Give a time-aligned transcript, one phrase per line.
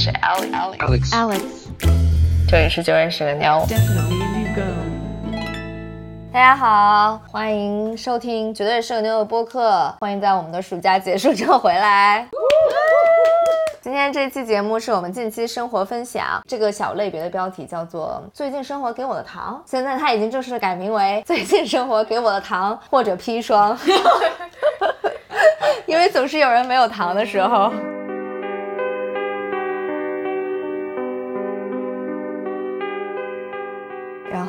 [0.00, 1.10] 是 Alex。
[1.10, 1.42] Alex，
[2.48, 3.62] 这里是就认识的妞。
[6.32, 12.26] 大家好，欢迎收听绝对是个妞的播客，欢迎在我们的暑假结束之后回来。
[13.82, 23.76] 今天这期节目是我们近期生活分享，这个小类别的标题叫做“最近生活给我的糖”，现在它已经正式改名为“最近生活给我的糖”或者砒霜，
[25.84, 27.70] 因为总是有人没有糖的时候。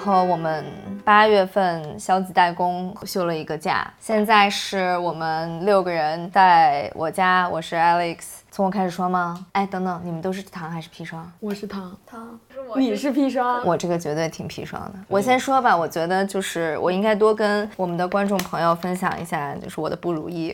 [0.04, 0.66] 和我们
[1.04, 8.18] 八月份消极怠工休了一个假，现在是我们六个人在我家，我是 Alex。
[8.54, 9.46] 从我开始说吗？
[9.54, 11.32] 哎，等等，你们都是糖还是砒霜？
[11.40, 12.38] 我是糖糖，
[12.76, 13.66] 你是砒霜。
[13.66, 15.00] 我这个绝对挺砒霜的。
[15.08, 20.54] 我先说吧，我觉得就是我应该多跟我们的观众朋友分享一下，就是我的不如意。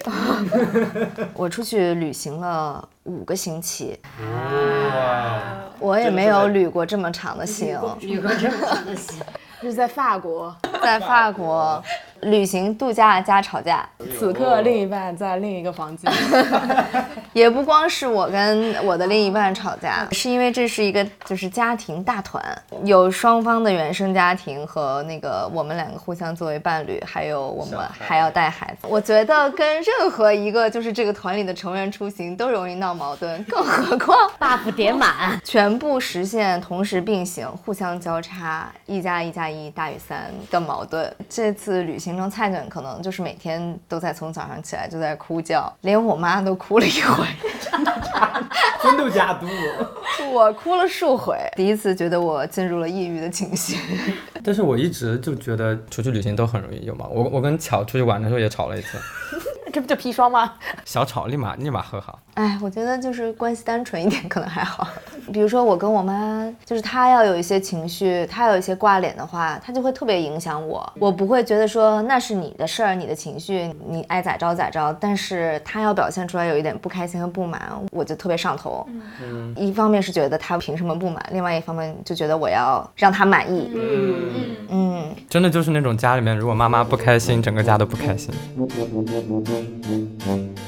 [1.33, 3.99] 我出去旅行了五个星期，
[5.79, 7.79] 我也没有旅过这么长的行。
[7.99, 9.23] 旅过这么长的行，
[9.61, 10.55] 是在法国。
[10.81, 11.83] 在法国
[12.21, 13.87] 旅行度假加吵架，
[14.17, 16.11] 此刻另一半在另一个房间。
[17.33, 22.43] 也不光是我跟我的另一半吵架，是因为这是一个就是家庭大团，
[22.83, 28.87] 有双方的原生家庭和那个我们两个互相作为伴侣，还有我们还要带孩子。
[28.89, 41.13] 我觉得跟任何一个就是这个团里的成员出行都容易闹矛盾，更何况 buff 叠满，全部实现同时并行，互相交叉，一加一加一大于三的矛盾。
[41.29, 47.25] 这次旅行中，菜卷可能就是每天都在从早上起来就在哭叫，连我妈都哭了一回。
[48.81, 49.47] 真的假的。
[50.31, 53.77] 我哭了数回，第一次觉得我进入了抑郁的情绪。
[54.43, 57.05] 但是我一直就觉得出去旅行都很容易有嘛。
[57.09, 58.97] 我我跟巧出去玩的时候也吵了一次，
[59.71, 60.53] 这不就砒霜吗？
[60.85, 62.19] 小吵立马立马和好。
[62.35, 64.87] 哎，我觉得就是关系单纯一点可能还好。
[65.33, 70.93] 比如说我跟我妈，就是她要有一些情绪，她有一些挂脸的话，她就会特别影响我。
[70.99, 74.95] 我不会觉得说那是你的事儿，你的情绪，你爱咋着咋着。
[74.99, 77.59] 但是她要表现出来有一点不开心和不满，
[77.91, 78.87] 我就特别上头。
[79.21, 83.71] 嗯一方面是觉得她凭什么不满，另外一方面就觉得我要让她满意。
[83.73, 88.31] 嗯，嗯，真的就是那种家里面如果妈妈不开心，整个家都不开心。
[89.57, 89.87] Thank
[90.27, 90.66] you.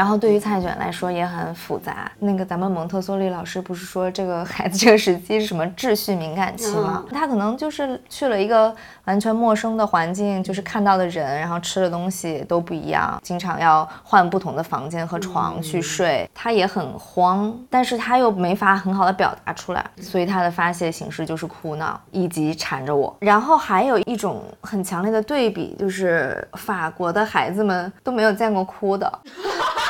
[0.00, 2.10] 然后对于菜卷来说也很复杂。
[2.20, 7.04] 那个咱们蒙特梭利老师不是说这个 孩子这个时期是什么秩序敏感期吗？
[7.10, 8.74] 他可能就是去了一个
[9.04, 23.14] 完全陌生的环境，就是看到的人，然后吃的东西都不一样，经常要换不同的房间和床去睡，他也很慌，但是他又没法很好的表达出来，所以他的发泄形式就是哭闹以及缠着我。
[23.20, 29.06] 然后还有一种很强烈的对比，就是法国的孩子们都没有见过哭的。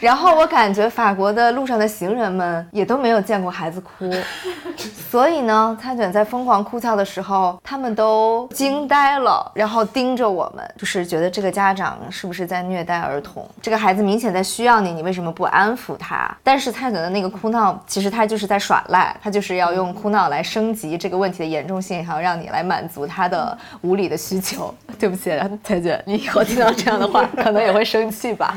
[0.00, 4.10] 然后我感觉法国的路上的行人们也都没有见过孩子哭，
[5.10, 13.48] 所以呢，菜卷在疯狂哭叫的时候，他们都惊呆了，然后盯着我们，就是觉得这个家长是不是在虐待儿童？
[13.60, 16.30] 这个孩子明显在需要你，你为什么不安抚他？
[16.42, 24.72] 但是蔡卷的那个哭闹，其实他就是在耍赖，他就是要用哭闹来升级这个问题的严重性，还要让你来满足他的无理的需求。
[24.98, 25.30] 对不起，
[25.64, 28.54] 蔡卷，你以后听到这样的话，可能也会生气吧。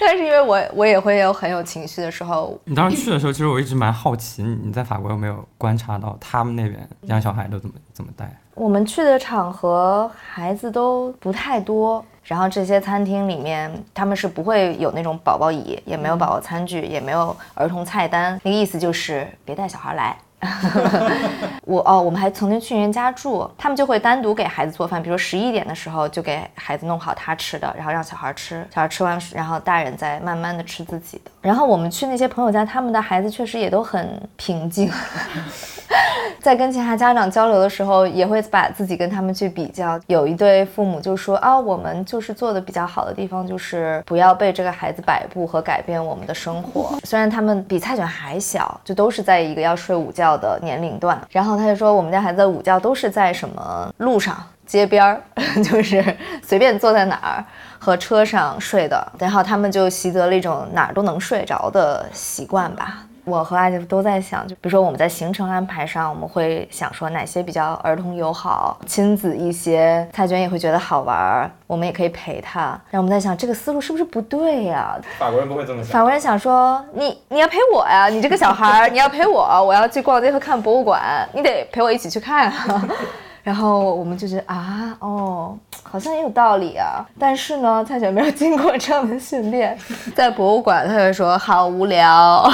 [0.00, 8.34] 但是因为我我也会有很有情绪的时候，你当时去的时候，其实我一直蛮好奇，你你在法国有没有观察到他们那边养小孩都怎么怎么带？
[8.54, 20.16] 我们去的场合孩子都不太多，然后这些餐厅里面他们是不会有那种宝宝椅，也没有宝宝餐具，也没有儿童菜单，那个意思就是别带小孩来。
[21.64, 31.30] 我哦，我们还曾经去人家住，他们就会单独给孩子做饭，比如十一点的时候就给孩子弄好他吃的，然后让小孩吃，小孩吃完，然后大人再慢慢的吃自己的。
[31.42, 34.90] 然后我们去那些朋友家，他们的孩子确实也都很平静。
[36.40, 40.00] 在跟其他家长交流的时候，也会把自己跟他们去比较。
[40.06, 46.98] 有一对父母就说啊，我们就是做的比较好的地方，就是不要被这个孩子摆布和改变我们的生活。
[47.04, 51.20] 虽然他们比蔡卷还小，就都是在一个要睡午觉的年龄段。
[51.30, 54.36] 然后他就说，我们家孩子的午觉都是在什么路上、
[54.66, 55.20] 街边儿，
[55.62, 56.04] 就是
[56.42, 57.44] 随便坐在哪儿。
[57.82, 62.98] 和车上睡的，然后他们就习得了一种哪儿都能睡着的习惯吧。
[63.24, 72.60] 我和阿姐都在想，就比如说我们在行程安排上，我们会想说哪些比较儿童友好、亲子一些，蔡娟也会觉得好玩儿，我们也可以陪他。
[72.90, 75.92] 然后我们在想，这个思路是不是不对呀、法国人不会这么想。
[75.92, 82.88] 法国人想说，你你要陪我呀，你这个小孩儿，你要陪我，我要去逛街和看博物馆，你得陪我一起去看啊。
[83.42, 85.58] 然后我们就觉得啊，哦，
[85.92, 87.04] 好像也有道理啊。
[87.18, 89.78] 但是呢， 蔡雪没有经过这样的训练，
[90.16, 92.50] 在博物馆他会说好无聊，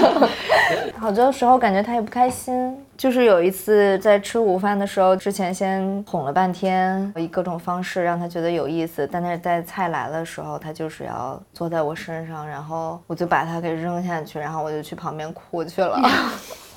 [1.00, 2.76] 好多时候感觉他也不开心。
[2.98, 15.98] 就是有一次在吃午饭的时候，之前先哄了半天，以各种方式让他觉得有意思，但是在菜来的时候，他就是要坐在我身上，然后我就把他给扔下去，然后我就去旁边哭去了。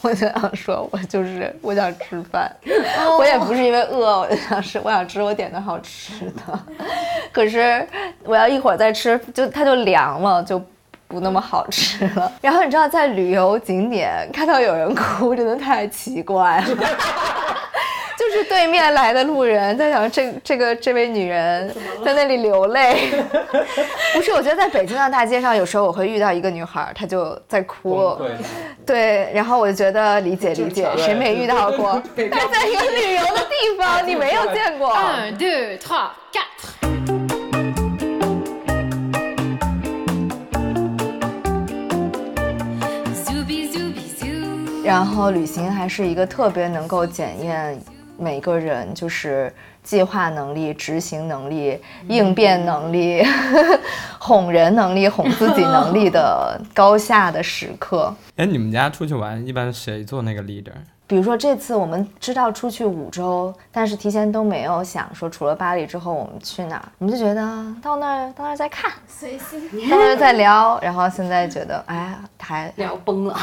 [0.03, 2.51] 我就想说，我就是我想吃饭，
[3.17, 6.59] 我也不是因为饿，我就想吃，我想吃我点的好吃的。
[7.31, 7.87] 可是
[8.25, 10.61] 我要一会儿再吃，就它就凉了，就
[11.07, 12.31] 不那么好吃了。
[12.41, 16.77] 然后你知道，在旅游景点看到有人哭，真的太奇怪了。
[18.33, 21.71] 就是对面来的路人在想，这这个这位女人
[22.03, 23.11] 在那里流泪。
[24.11, 28.17] 不是，我觉得在北京的大街上，有时候我会遇到一个女孩，她就在哭。
[28.87, 32.01] 对，然后我就觉得理解理解，谁没遇到过？
[32.15, 34.91] 但是在一个旅游的地方，你没有见过。
[34.95, 36.41] Un, deux, trois, quatre.
[44.83, 47.79] 然后旅行还是一个特别能够检验
[48.17, 49.51] 每个人就是
[49.83, 51.77] 计划能力、执行能力、
[52.07, 53.23] 应变能力、
[54.19, 58.13] 哄人能力、哄自己能力的高下的时刻。
[58.35, 60.71] 哎，你们家出去玩一般谁做那个 leader？
[61.13, 70.79] 比如说这次我们知道出去五周，但是提前都没有想说除了巴黎之后我们去哪儿，我们就觉得到那儿到那儿再看，随心到那儿再聊。
[70.81, 73.37] 然后现在觉得，哎，还聊崩了。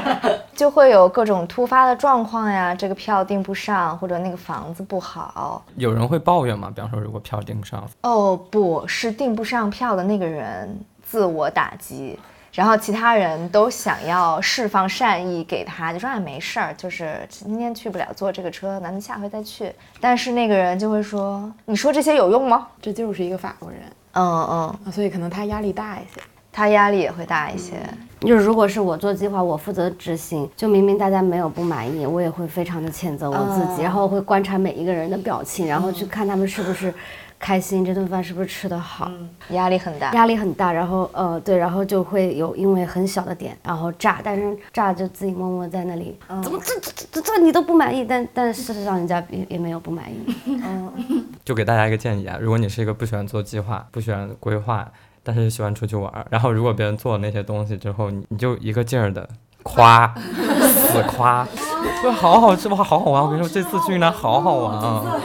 [0.56, 5.62] 就会有各种突发的状况呀，这个票订不上，或者那个房子不好。
[5.76, 6.72] 有人会抱怨吗？
[6.74, 12.18] 比方说，如果票订不上，哦，不是订不上票的那个人自我打击。
[12.52, 19.72] 然后其他人都想要释放善意给他，就说哎没事儿，就是今天去不了，坐这个车，咱们下回再去。
[20.00, 22.66] 但是那个人就会说，你说这些有用吗？
[22.82, 23.80] 这就是一个法国人
[24.12, 26.20] 嗯嗯，啊，所以可能他压力大一些。
[26.52, 27.74] 他压力也会大一些。
[28.22, 36.92] 就是如果是我做计划，我负责执行，就明明大家没有不满意，我也会非常的谴责我自己，嗯然后会观察每一个人的表情，然后去看他们是不是
[37.40, 39.10] 开心，这顿饭是不是吃得好，
[39.48, 40.12] 压力很大。
[40.12, 54.86] 压力很大，然后呃对，然后就会有因为很小的点，然后炸，但是炸就自己默默在那里，怎么这这这这你都不满意，但但事实上人家也也没有不满意， 嗯就给大家一个建议啊，如果你是一个不喜欢做计划、不喜欢规划，
[55.22, 59.26] 但是喜欢出去玩儿，然后如果别人做了那些东西之后，你你就一个劲儿的
[59.62, 60.14] 夸，
[60.60, 61.48] 死夸，
[62.02, 63.24] 说好好吃哇，好好玩。
[63.24, 65.18] 我跟你说，这次去云南好好玩啊。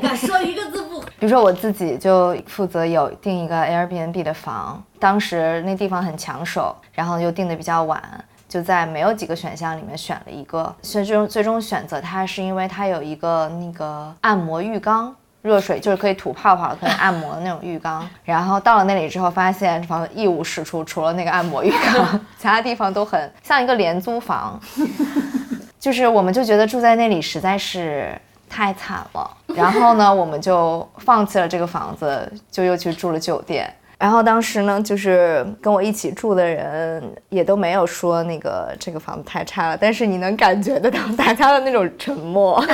[0.00, 0.65] 敢说一个？
[1.18, 8.02] 比如说我自己就负责有订一个 Airbnb 的房，当时那地方很抢手，然后又订的比较晚，
[8.48, 15.14] 就在没有几个选项里面选了一个，最终最终选择它是因为它有一个那个按摩浴缸。
[15.42, 24.60] 热水就是可以吐泡泡、可以按摩的那种浴缸， 然后到了那里之后，发现房子一无是处，除了那个按摩浴缸， 其他地方都很像一个廉租房。
[25.78, 33.72] 就是我们就觉得住在那里实在是太惨了，然后呢，我们就放弃了这个房子，就又去住了酒店。
[33.98, 42.62] 然后当时呢，就是跟我一起住的人也都没有说那个这个房子太差了，但是你能感觉得到大家的那种沉默。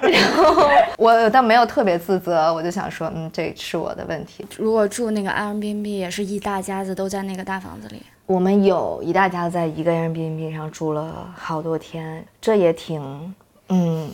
[0.00, 4.46] 然后我倒没有特别自责，我就想说，嗯，这是我的问题。
[4.56, 8.02] 如果住那个 Airbnb，也是一大家子都在那个大房子里。
[8.24, 13.34] 我们有一大家子在一个 Airbnb 上住了好多天，这也挺，
[13.68, 14.10] 嗯，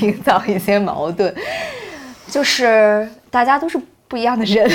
[0.00, 1.34] 营 造一些矛盾，
[2.28, 4.68] 就是大家都是不一样的人。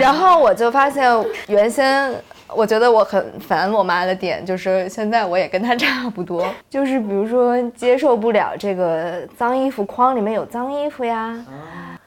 [0.00, 1.04] 然后我就发现，
[1.46, 2.12] 原先
[2.48, 11.36] 我觉得我很烦我妈的点，就是现在我也跟她差不多，就是比如说接受不了这个脏衣服筐里面有脏衣服呀，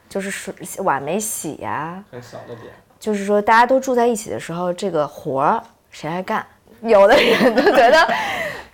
[0.10, 2.67] 就是水碗没洗呀，很小的点。
[3.00, 6.46] 就是说大家都住在一起的时候，这个活儿谁来干？
[6.81, 8.08] 有的人就觉得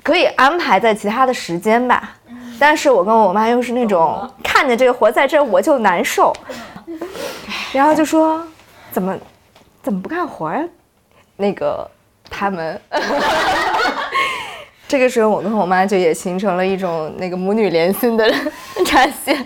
[0.06, 2.12] 可以安排在其他的时间吧，
[2.60, 6.32] 但是我跟我妈又是那种看着这个活在这我就难受，
[7.74, 8.46] 然后就说
[8.92, 9.18] 怎么
[9.82, 10.64] 怎么不干活呀啊？
[11.38, 11.90] 那个
[12.30, 12.80] 他们。
[14.88, 18.32] 这个时候，我跟我妈就也形成了一种那个母女连心的
[18.86, 19.44] 展现。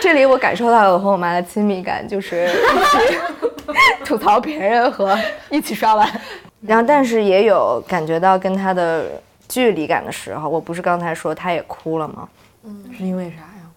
[0.00, 3.16] 这里我感受到了我和我妈的亲密感，就是一起
[4.04, 5.16] 吐槽别人和
[5.50, 6.20] 一起刷碗，
[6.60, 9.06] 然后但是也有感觉到跟他的
[9.48, 10.48] 距离感的时候。
[10.48, 12.28] 我不是刚才说他也哭了吗？
[12.64, 13.70] 嗯是因为啥呀？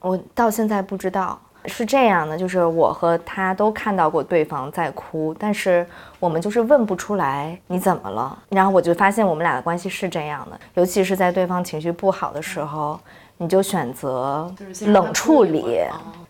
[0.00, 5.86] 我到现在不知道，是这样的，就是我和他都看到过对方在哭，但是
[6.18, 8.38] 我们就是问不出来你怎么了。
[8.48, 12.98] 然后我就发现我们俩的关系是这样的，尤其是在对方情绪不好的时候，
[13.36, 14.50] 你就选择
[14.86, 15.80] 冷处理，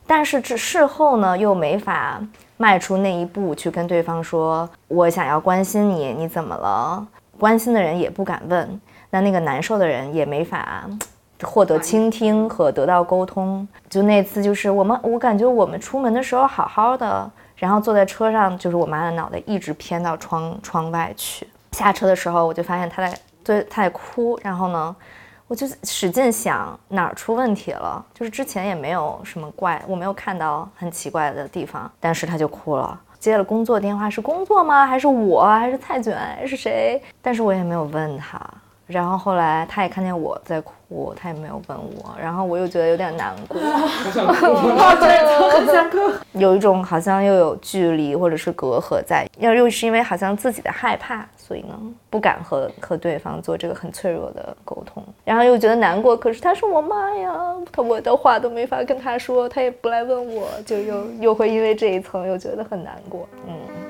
[0.04, 2.20] 但是这事后呢又没法
[2.60, 7.06] 迈出那一步去跟对方说，我想要关心你，你怎么了？
[7.38, 10.84] 关心的人也不敢问，那那个难受的人也没法。
[11.42, 21.48] 获得倾听和得到沟通，就那次就是我们，我感觉我们出门的时候好好的，然后坐在车上，就是我妈的脑袋一直偏到窗窗外去。
[21.72, 24.94] 下车的时候，我就发现她在对她在哭，然后呢，
[25.50, 32.96] 我就使劲想哪儿出问题了，就是之前也没有什么怪，我没有看到很奇怪的地方，但是他就哭了。
[33.18, 34.86] 接了工作电话是工作吗？
[34.86, 35.44] 还是我？
[35.44, 36.16] 还是蔡卷？
[36.16, 37.02] 还是谁？
[37.20, 38.40] 但是我也没有问他。
[38.86, 45.98] 然后后来他也看见我在哭，他也没有问我，然后我又觉得有点难过， 我想哭 我想哭，
[46.38, 51.76] 有一种好像又有距离或者是隔阂在，又又是因为好像自己的害怕，所以呢
[52.08, 63.89] 不敢和和对方做这个很脆弱的沟通，然后又觉得难过，可是他是我妈呀，他我的话都没法跟他说，他也不来问我，就又又会因为这一层又觉得很难过，嗯。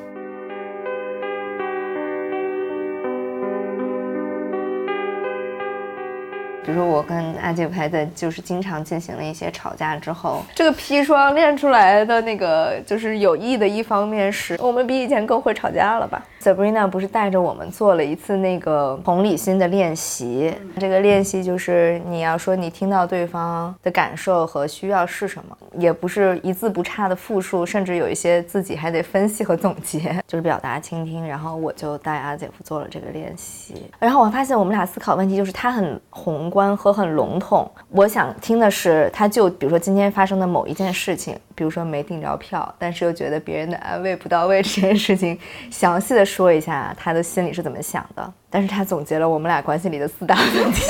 [6.65, 31.27] 比如说我跟阿姐还在就是经常进行了一些吵架之后，这个砒霜练出来的那个就是有益的一方面是我们比以前更会吵架了吧？Sabrina 不是带着我们做了一次那个同理心的练习，这个练习就是你要说你听到对方的感受和需要是什么，也不是一字不差的复述，甚至有一些自己还得分析和总结， 就是表达倾听。
[31.27, 36.50] 然后我就带阿姐夫做了这个练习，然后我发现我们俩思考问题就是他很宏。
[36.51, 45.39] 观和很笼统，我想听的是，他就比如说今天发生的某一件事情，比如说没订着票，但是又觉得别人的安慰不到位这件事情，
[45.71, 48.33] 详细的说一下他的心里是怎么想的。
[48.51, 50.83] 但是他总结了我们俩关系里的四大问题，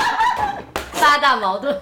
[1.00, 1.74] 八大矛盾，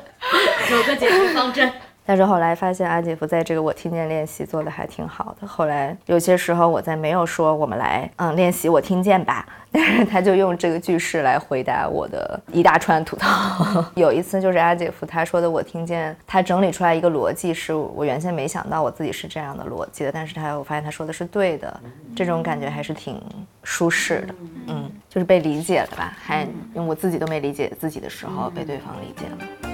[0.71, 1.73] 九个解决方针。
[2.07, 5.47] 但是后来发现阿姐夫在这个我听见练习做的还挺好的。
[5.47, 13.85] 后来有些时候我在没有说我们来嗯练习我听见吧，但是他就用这个句式来回答我的一大串吐槽。
[13.97, 21.81] 有一次就是阿姐夫他说的我听见，他整理出来一个逻辑是我原先没想到我自己是这样的逻辑的，但是他我发现他说的是对的，
[22.15, 23.21] 这种感觉还是挺
[23.63, 24.35] 舒适的，
[24.69, 26.13] 嗯，就是被理解了吧？
[26.23, 29.74] 还我自己都没理解自己的时候被对方理解了。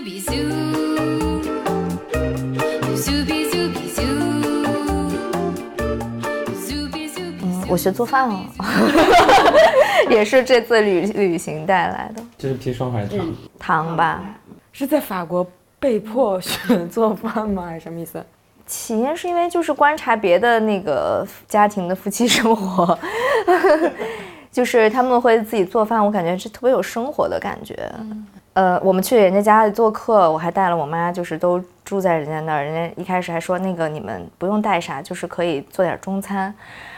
[0.00, 1.42] 嗯，
[7.68, 8.40] 我学做饭了，
[10.08, 12.22] 也是这次旅旅行带来的。
[12.38, 13.34] 这是砒霜还是糖？
[13.58, 14.22] 糖吧？
[14.70, 15.44] 是在法国
[15.80, 17.66] 被迫学做饭吗？
[17.66, 18.24] 还是什么意思？
[18.68, 22.96] 起因是因为就是观察别的那个家庭的夫妻生活，
[24.52, 27.74] 就是他们会自己做饭，我感觉是特别有生活的感觉。
[28.58, 32.64] 呃，我们去人家家里做客，我还带了我妈，就是都住在人家那儿。
[32.64, 36.52] 人家一开始还说那个你们不用带啥，就是可以做点中餐，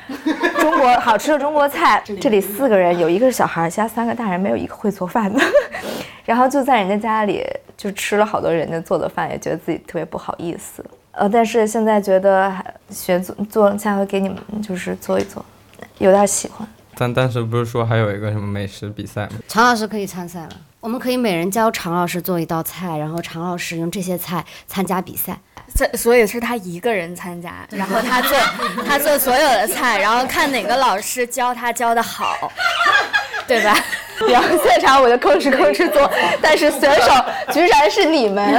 [0.58, 2.02] 中国好吃的中国菜。
[2.18, 5.38] 这里四个人，有一个是小孩，其他三个大人没有一个会做饭的。
[6.24, 10.82] 然后就在人家家里就吃了好多人家做的饭，也觉得自己特别不好意思。
[11.12, 12.50] 呃，但是现在觉得
[12.88, 15.44] 学做做，下回给你们就是做一做，
[15.98, 16.66] 有点喜欢。
[16.94, 19.32] 但当时不是说还有一个什么美食比赛吗？
[19.46, 20.50] 常老师可以参赛了。
[20.80, 25.38] 我们可以每人教常老师做一道菜，然后常老师用这些菜参加比赛。
[25.74, 28.38] 这所以是他一个人参加，然后他做
[28.86, 32.50] 他做所有的菜，然后看哪个老师教他教的好，
[33.46, 33.76] 对吧？
[34.28, 36.10] 然后现场我就吭哧吭哧做，
[36.40, 37.12] 但是选手
[37.52, 38.50] 居然是你们。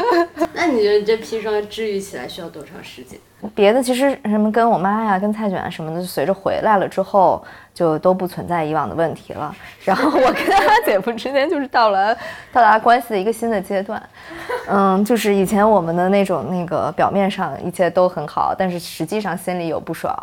[0.52, 3.18] 那你觉得这砒霜治愈起来需要多长时间？
[3.54, 7.42] 别的其实什么跟我妈呀、跟菜卷什么的，随着回来了之后。
[7.80, 9.56] 就都不存在以往的问题了。
[9.86, 12.14] 然后我跟他姐夫之间就是到了
[12.52, 14.02] 到达关系的一个新的阶段。
[14.68, 20.14] 嗯，就是以前我们的那种那个表面上一切都很好，但是实际上心里有不爽。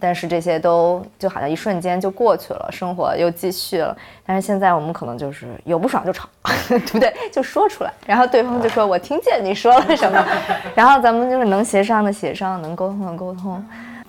[0.00, 3.96] 但是这些都就好像一瞬间就过去了，生活又继续了。
[4.26, 6.28] 但是现在我们可能就是有不爽就吵，
[6.66, 7.14] 对不对？
[7.30, 10.26] 就说出来，然后对方就说我听见你说了什么，
[10.74, 13.64] 然后咱们就是能协商的协商，能沟通的沟通。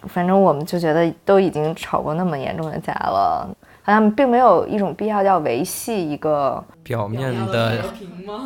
[0.07, 3.47] 反正我们就觉得都已经吵过那么严重的架了，
[3.83, 7.83] 好像并没有一种必要要维系一个表面的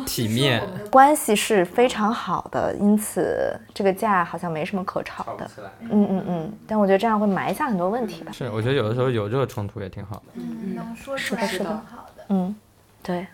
[0.06, 5.50] 体面关系是非常好的，因此这个架好像没什么可吵的。
[5.80, 8.32] 嗯嗯嗯，但我觉得这样会埋下很多问题吧。
[8.32, 10.22] 是，我觉得有的时候有这个冲突也挺好的。
[10.34, 12.24] 嗯，能说出来是的，好的。
[12.28, 12.54] 嗯，
[13.02, 13.26] 对，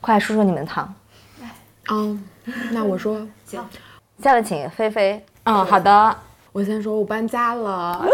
[0.00, 0.94] 快说说你们的糖。
[1.90, 2.22] 嗯，
[2.70, 3.64] 那我说行，
[4.22, 5.24] 下面请菲菲。
[5.44, 6.16] 嗯，好的，
[6.58, 8.04] 我先说，我搬家了。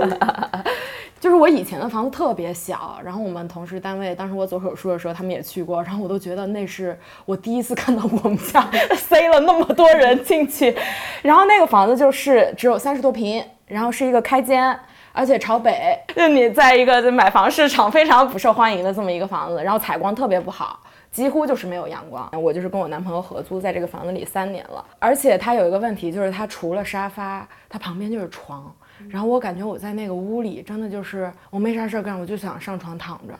[1.20, 10.74] 就是我以前的房子特别小，然后我们同事单位当时我做手术的时候，他们也去过，然后我都觉得那是我第一次看到我们家 塞了那么多人进去，
[11.20, 14.74] 然后那个房子就是只有三十多平，然后是一个开间。
[15.12, 20.80] 而且朝北，就 你在一个买房市场非常不受欢迎的这么一个房子，然后采光特别不好，
[21.10, 22.30] 几乎就是没有阳光。
[22.40, 28.72] 我就是跟我男朋友合租在这个房子里三年了，而且他有一个问题，就是他除了沙发，他旁边就是床。
[29.08, 33.34] 然后我感觉我在那个屋里，真的就是我没啥事儿干，我就想上床躺着，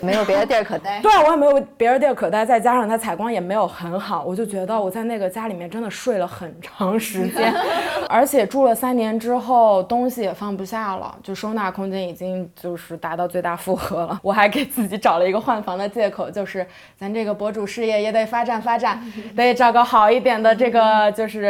[0.00, 1.00] 没有别的地儿可待。
[1.00, 7.54] 对啊，我也没有别的地儿可待，再加上它采光也没有很好，我就觉得我在那个家里面真的睡了很长时间，
[8.08, 14.18] 而且住了三年之后，东西也放不下了，就收纳空间已经就是达到最大负荷了。
[14.22, 16.66] 我还给自己找了一个换房的借口，就是
[16.98, 19.02] 咱这个博主事业也得发展发展，
[19.36, 21.46] 得找个好一点的这个就是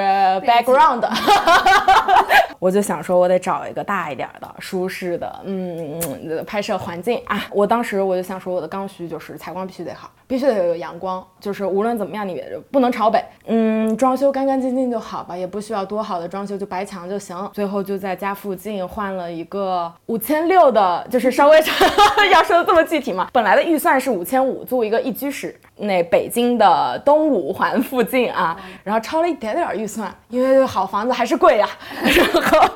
[0.47, 1.03] background，
[2.65, 3.69] 我就想说，我得找。
[3.69, 6.01] 一个大一点的、舒适的，嗯，
[6.47, 7.45] 拍摄环境啊。
[7.51, 13.23] 我当时我就想说，我的刚需就是采光必须得好，必须得有阳光，就是无论怎么样你不能朝北。
[13.47, 17.37] 嗯，装修干干净净就好吧，也不需要多好的装修，就白墙就行。
[17.53, 21.59] 最后就在家附近换了一个五千六的，就是稍微
[22.33, 23.29] 要说的这么具体嘛。
[23.33, 31.69] 本来的预算是五千五，租一个一居室，那北京的东五环附近啊，然后超了一点点预算，因为好房子还是贵呀。
[32.03, 32.69] 然后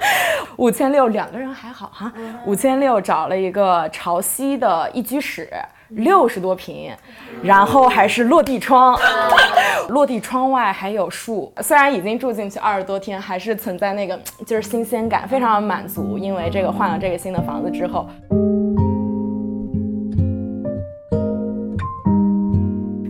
[0.57, 0.69] 五。
[0.69, 2.13] 五千六两个人还好哈，
[2.45, 5.49] 五千六找了一个朝西的一居室，
[5.89, 6.95] 六十多平，
[7.43, 8.95] 然后还是落地窗，
[9.89, 11.51] 落地窗外还有树。
[11.63, 16.19] 虽然已经住进去二十多天，还是存在那个就是新鲜感，非常满足。
[16.19, 18.07] 因为这个换了这个新的房子之后。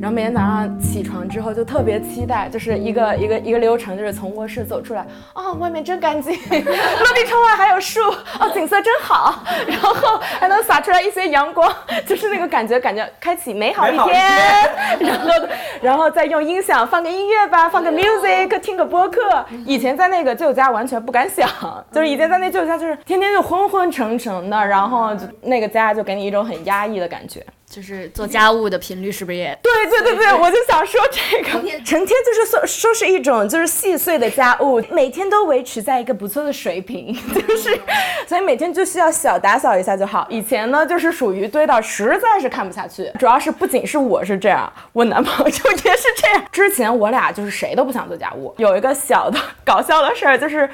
[0.01, 8.01] 然后每天早上起床之后就特别期待，就是一个一个一个流程，就是从卧室走出来，啊，外面真干净， 落地窗外还有树，
[8.39, 11.73] 哦，景色真好，然后还能洒出来一些阳光，
[12.07, 14.17] 就是那个感觉，感觉开启美好一天。
[15.01, 15.49] 然后，
[15.83, 19.45] 然后再用音响放个音乐吧，放个 music，听个播客。
[19.67, 21.49] 以前在那个舅家完全不敢想，
[21.91, 27.45] 就是以前在那舅家就是天天就昏昏沉沉的，然后就那个家就给你一种很压抑的感觉。
[27.71, 29.57] 就是做家务的频率是不是也？
[29.63, 31.51] 对对对对，我就想说这个，
[31.85, 37.79] 成天就是说说是一种就是细碎的家务，每天都维持在一个不错的水平， 就是
[38.27, 40.27] 所以每天就需要小打扫一下就好。
[40.31, 46.45] 以前呢就是属于堆到实在是看不下去，主要是不仅是我是这样，我男朋友也是这样。
[46.51, 50.69] 之前我俩就是谁都不想做家务，有一个小的搞笑的事儿就是。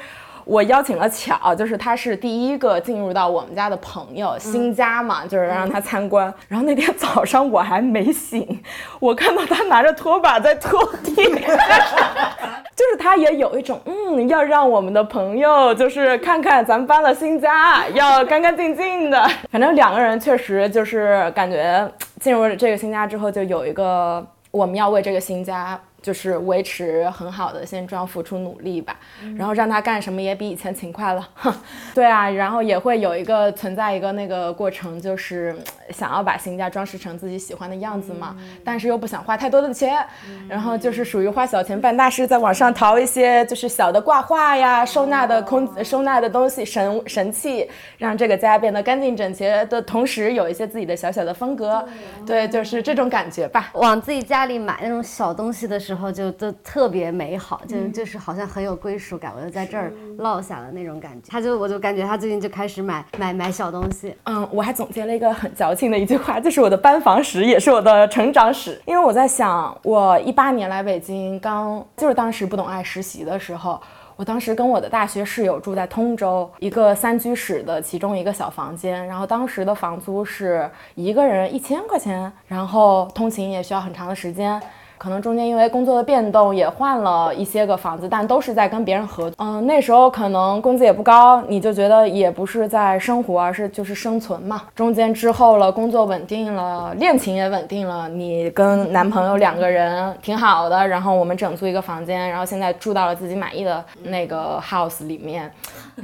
[0.45, 6.31] 我邀请了巧，就是他是第一个进入到我们家的朋友，新家嘛，就是让他参观。
[6.47, 8.61] 然后那天早上我还没醒，
[8.99, 11.15] 我看到他拿着拖把在拖地，
[12.75, 19.27] 就是他也有一种嗯，要让我们的朋友就是看看咱们搬了新家，要干干净净的。
[19.51, 25.79] 反正两个人确实就是感觉进入这个新家之后，就有一个我们要为这个新家。
[26.05, 28.95] 就是维持很好的现状，付出努力吧，
[29.35, 31.27] 然后让他干什么也比以前勤快了。
[31.95, 35.55] 对啊，然后也会有一个存在一个那个过程，就是
[35.89, 40.05] 想要把新家装饰成自己喜欢的样子嘛，但是又不想花太多的钱，
[40.47, 51.83] 然后就是属于花小钱办大事，在网上淘一些就是小的挂画呀、收纳的空收纳的东西、神神器，让这个家变得干净整洁的同时，有一些自己的小小的风格。
[52.27, 53.71] 对，就是这种感觉吧。
[53.73, 55.94] 往自己家里买那种小东西的时候。
[55.95, 61.29] 然后就都特别美好，就就是好像很有归属感，我就在这儿落下了那种感觉。
[61.29, 64.13] 他就我就感觉他最近就开始买买买小东西。
[64.25, 68.77] 嗯，我还总结了一个很矫情的一句话，就是我的搬房史也是我的成长史。
[68.85, 73.81] 因为我在想，我一八年来北京，刚就是当时不懂爱实习的时候，
[74.17, 84.61] 我当时跟我的大学室友住在通州一个三居室的其中一个小房间，然后当时的房租是一个人一千块钱，然后通勤也需要很长的时间。
[84.97, 89.31] 可能中间因为工作的变动也换了一些个房子，但都是在跟别人合。
[89.37, 94.63] 嗯，那时候可能工资也不高，你就觉得也不是在生活，而是就是生存嘛。
[94.75, 105.51] 中间之后了，工作稳定了，恋情也稳定了，你跟男朋友两个人挺好的，然后我们整租一个房间，然后现在住到了自己满意的那个 house 里面。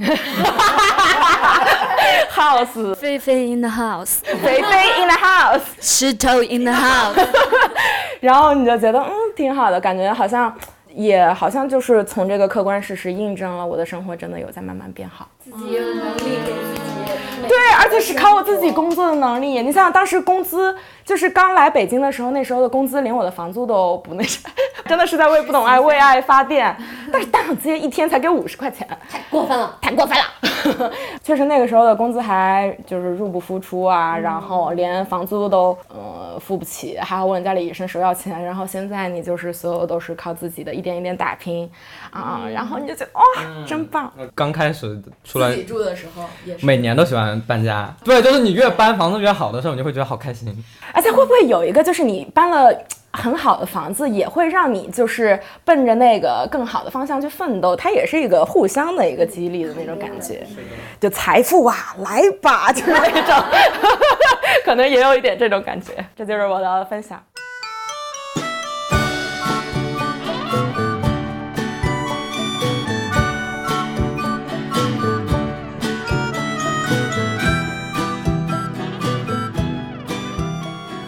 [2.33, 7.27] house，菲菲 in the house，菲菲 in the house，石头 in the house，
[8.21, 10.53] 然后你就觉得嗯挺好的，感觉好像
[10.93, 15.27] 也好像就是从这个客观事实印证了我的生活真的有在慢慢变好。
[15.43, 16.73] 自己有能力给自
[17.05, 17.10] 己。
[17.51, 19.61] 对， 而且是靠我自己工作的能力。
[19.61, 24.49] 你想想，当时工资就是刚来北京的时候，那时候的工资连我的房租都不那啥，
[24.87, 26.73] 真的是在为不懂爱为爱发电。
[27.11, 29.77] 但是大长街一天才给五十块钱，太过分了。
[29.81, 30.23] 太过分了。
[31.23, 38.43] 确实那个时候的工资还就是入不敷出啊，然后连房租都呃付不起，还要问家里伸手要钱。
[38.43, 41.69] 然后现在你就是所有都是靠自己的一点一点打拼
[42.11, 44.11] 啊，然后你就觉得哇，真棒。
[44.33, 46.65] 刚开始出来自己住的时候也是。
[46.65, 50.51] 每年都喜欢搬家，对，就是你越搬房子越好的时候，你就会觉得好开心。
[50.93, 52.73] 而且会不会有一个，就是你搬了
[53.13, 57.75] 很好的房子，也会让你就是奔着那个更好的方向去奋斗？
[57.75, 60.45] 它也是一个互相的一个激励的那种感觉。
[60.99, 63.43] 就财富啊，来吧，就是那种，
[64.63, 65.93] 可能也有一点这种感觉。
[66.15, 67.21] 这就是我的分享。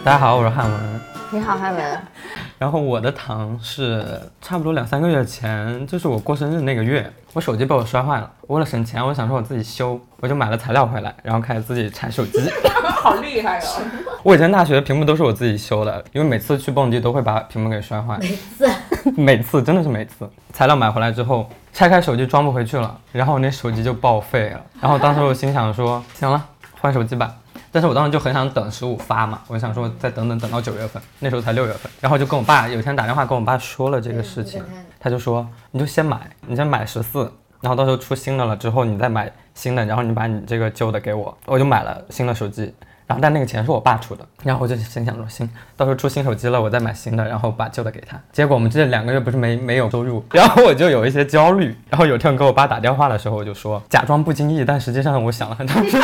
[0.04, 0.93] 大家好，我是汉文。
[1.34, 2.00] 你好，汉文。
[2.58, 4.06] 然后我的糖是
[4.40, 8.30] 差不多两三个月前，就是我过生日那个月，我手机被我摔坏了。
[8.46, 12.38] 为了省钱，我想说我自己修，我就买了材料回来，然后开始自己拆手机。
[13.02, 13.82] 好厉害哦！
[14.22, 18.16] 我以前大学的屏幕都是我自己修的，因为每次去蹦迪都会把屏幕给摔坏。
[18.20, 18.70] 每次。
[19.16, 20.30] 每次真的是每次。
[20.52, 24.60] 材料买回来之后，拆开手机装不回去了，然后我那手机就报废了。
[24.80, 26.42] 然后当时我心想说，行了，
[26.80, 27.34] 换手机吧。
[27.74, 34.62] 但是我当时就很想等十五发嘛，我想说再等等等到九月份，那时候才六月份，然后就跟我爸有一天打电话跟我爸说了这个事情，
[35.00, 37.28] 他就说你就先买，你先买十四，
[37.60, 42.72] 然后到时候出新的了之后你再买新的，然后你把你这个旧的给我，我就买了新的手机，
[43.06, 48.18] 然后但那个钱是我爸出的，然后我就心想说行，到时候出新手机了我再买新的，然后把旧的给他。
[48.32, 56.00] 结果我们这两个月不是没没有收入，然后我就有一些焦虑，然后有天我给我爸打电话的时候我就说假装不经意，但实际上我想了很长时间。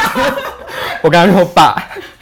[1.02, 1.74] 我跟他说：“爸，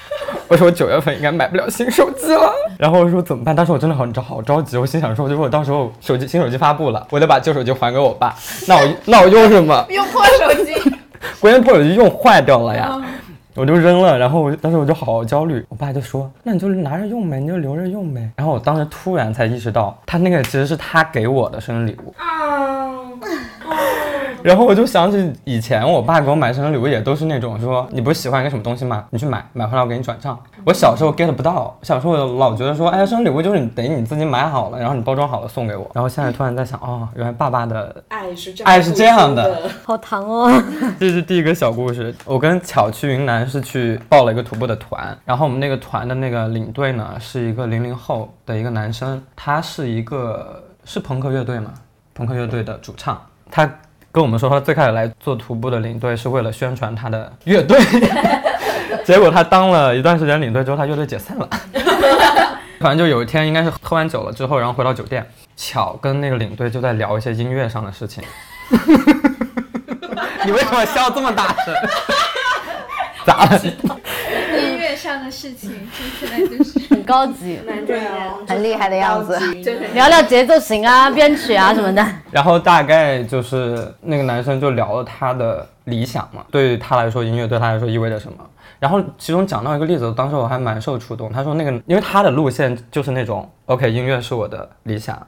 [0.46, 3.56] 我说我九月份应该买不了新手机了。”然后我说怎么办？
[3.56, 4.76] 当时我真的很着好着急。
[4.76, 8.32] 我心想说，如果到时候手机新手机发布了，我得把旧手机还给我爸。
[8.68, 9.84] 那我那我用什么？
[9.90, 10.74] 用破手机。
[11.40, 12.96] 关键破手机用坏掉了呀，
[13.58, 14.16] 我就扔了。
[14.18, 15.64] 然后我当时我就好焦虑。
[15.68, 22.14] 我爸就说：“那你就拿着用呗，你就留着用呗。”然后我当时突然才意识到，他那个其实是他给我的生日礼物。
[24.42, 29.04] 然后我就想起以前我爸给我买生日礼物也都是那种说你不是喜欢一个什么东西吗？
[29.10, 30.38] 你去买，买回来我给你转账。
[30.64, 35.90] 我小时候 get 不到，小时候我老觉得说，哎，生日礼物就是你得你自己买好了，然后你包装好了送给我。
[35.94, 40.62] 然后现在突然在想，哦，原来爸爸的爱是这样，爱是这样的，好糖哦。
[41.00, 42.14] 这是第一个小故事。
[42.24, 51.72] 我跟巧去云南是去报了一个徒步的团，然后我们那个团的那个领队呢是一个零零后的一个男生，他是一个是朋克乐队嘛，
[52.14, 53.20] 朋克乐队的主唱，
[53.50, 53.68] 他。
[54.18, 57.78] 跟我们说，他最开始来做徒步的领队是为了宣传他的乐队，
[59.06, 61.48] 结果他当了一段时间领队之后，他乐队解散了。
[62.80, 65.24] 反正就有一天，应该是喝完酒了之后，然后回到酒店，
[65.56, 68.24] 巧跟那个领队就在聊一些音乐上的事情。
[70.44, 71.72] 你为什么笑这么大声？
[73.24, 73.60] 咋了？
[75.30, 79.38] 事情听起来就是很高级，对啊，很厉害的样子。
[79.94, 82.04] 聊聊节奏型啊、编曲啊什么的。
[82.30, 88.38] 然后大概就是那个男生就聊了他的理想嘛，对他来说，音乐对他来说意味着什么。
[88.78, 91.32] 然后其中讲到一个例子，当时我还蛮受触动。
[91.32, 95.20] 他说那个，因为他的路线就是那种，OK，音乐是我的理想，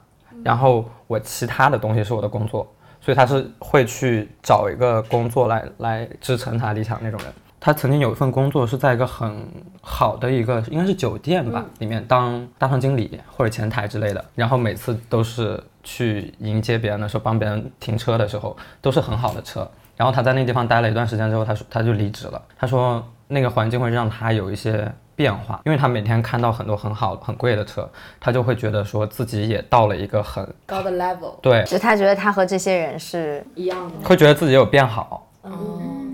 [0.43, 2.65] 然后我其他的东西是我的工作，
[3.01, 7.33] 所以他是会去找一个工作来来支撑他理想那种人。
[7.63, 9.47] 他曾经有一份工作是在一个很
[9.81, 19.69] 好的一个应该是酒店吧里面当大堂经理或者前台之类的，然后每次都是去迎接别人的时候，帮别人停车的时候都是很好的车。
[19.95, 22.41] 然后他在那地方待了一段时间之后，他说他就离职了。
[22.57, 27.87] 他说那个环境会让他有一些变化，因为他每天看到很多很好很贵的车，
[28.19, 35.27] 他就会觉得说自己也到了一个很高的 level，对，就他觉得他和这些人是一样的，会觉得自己有变好。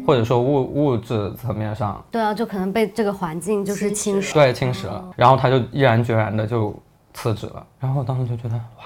[0.06, 6.74] 或者说物物质层面上，对啊，就可能被这个环境就是侵蚀，对侵蚀了，然后他就毅然决然的就
[7.14, 7.66] 辞职了。
[7.80, 8.86] 然后我当时就觉得，哇，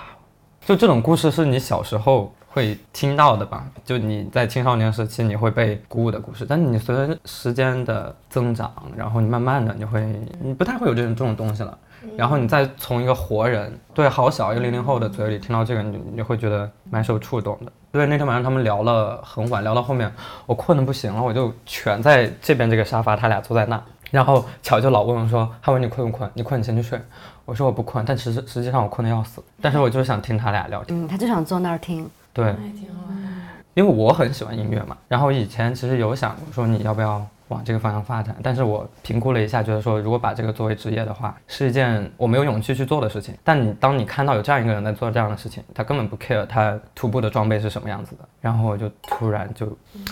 [0.65, 3.65] 就这种故事是你小时候会听到的吧？
[3.85, 10.05] 就你在青少年时期你会被鼓舞的故事，但是你随着时间的增长，然后你慢慢的你会，
[10.41, 11.77] 你不太会有这种这种东西了。
[12.17, 17.71] 然后你再从一个活人，对，好小一个零零后的嘴里听到这个，你你会觉得蛮受触动的。
[17.91, 20.11] 对，那天晚上他们聊了很晚，聊到后面
[20.45, 23.81] 我困得不行了，我就蜷在这边这个沙发，他俩坐在那。
[24.09, 26.29] 然后巧就老问我说：“他问你困不困？
[26.33, 26.99] 你困你先去睡。”
[27.45, 29.41] 我说我不困，但实实际上我困得要死。
[29.61, 31.05] 但是我就是想听他俩聊天。
[31.05, 32.09] 嗯，他就想坐那儿听。
[32.33, 32.55] 对，
[33.73, 34.97] 因为我很喜欢音乐嘛。
[35.07, 38.35] 然后以前其实有想过说你要不要往这个方向发展。
[38.41, 43.35] 但是我评估了一下，觉得说如果把这个作为职业的话，是一件我没有勇气去做的事情。
[43.43, 49.65] 但你当你看到有这样一个人在做这样的事情，他根本不 care 他徒步的装备是什么样子的，然后我就突然就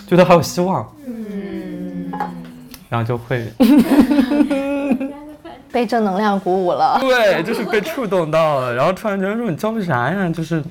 [0.08, 2.12] 觉得好有希望，嗯，
[2.90, 3.48] 然后就会
[5.72, 6.98] 被正能量鼓舞了。
[7.00, 10.30] 对，就是被触动到了，然后突然觉得说你焦虑啥呀？
[10.30, 10.64] 就是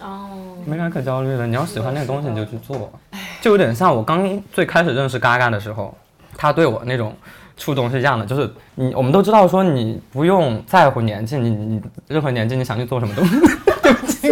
[0.00, 1.46] 哦，没啥可焦虑的。
[1.46, 2.92] 你要喜欢那个东西，你就去做。
[3.40, 5.96] 就有点像我刚最开始认识嘎嘎的时候，
[6.36, 7.14] 他对我那种
[7.56, 8.26] 触动是一样的。
[8.26, 13.22] 就是你，我们都知道说你不用在乎年纪，你你任何年纪你想去做什么都，
[13.82, 14.28] 对不起，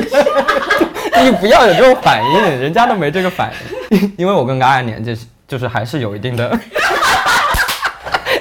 [1.22, 3.52] 你不要有这种反应，人家都没这个反
[3.90, 4.14] 应。
[4.18, 5.16] 因为我跟嘎嘎年纪
[5.46, 6.50] 就是还是有一定的。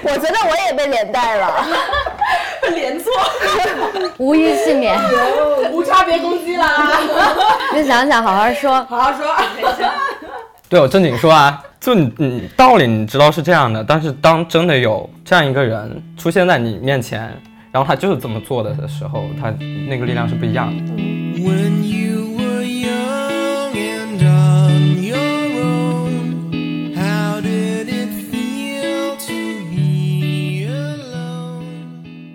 [0.06, 1.66] 我觉得我也被连带了，
[3.14, 5.00] 错， 无一幸免。
[5.72, 6.92] 无差别攻击啦！
[7.74, 8.84] 你想想，好好说。
[8.86, 9.36] 好好说。
[10.70, 17.22] 对我正经说啊，就你你道理你知道是这样的，但是当真的有这样一个人出现在你面前，
[17.72, 19.54] 然后他就是这么做的的时候，他
[19.88, 20.94] 那个力量是不一样的。
[21.44, 21.83] When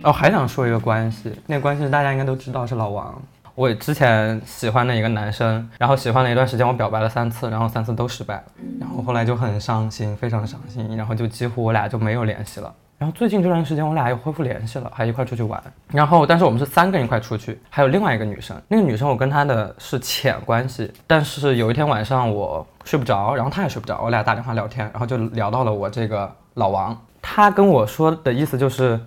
[0.03, 3.21] 哦，还想说一个关系，那个关系大家应该都知道是老王。
[3.57, 8.45] 我之前喜欢的一个男生，然后喜欢了一段时间，我表白了三次，然后三次都失败了，
[8.79, 12.73] 然后后来就很伤心，非常伤心，然后就几乎我俩就没有联系了。
[12.97, 15.61] 然后最近这段时间我俩又恢复联系了，还一块出去玩。
[15.89, 26.97] 然后但是我们是三个人一块出去，还有另外一个女生，那个女生我跟她的是浅关系，但是有一天晚上我睡不着，然后她也睡不着，我俩打电话聊天，然后就聊到了我这个老王。
[27.21, 28.99] 他跟我说的意思就是，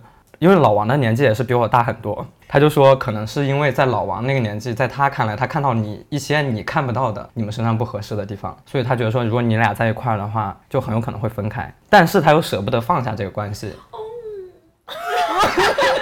[0.42, 11.72] 因为老王的年纪也是比我大很多，他就说可能是因为在老王那个年纪，在他看来，他看到你一些你看不到的你们身上不合适的地方，所以他觉得说，如果你俩在一块儿的话，就很有可能会分开。
[11.92, 13.72] 但是他又舍不得放下这个关系，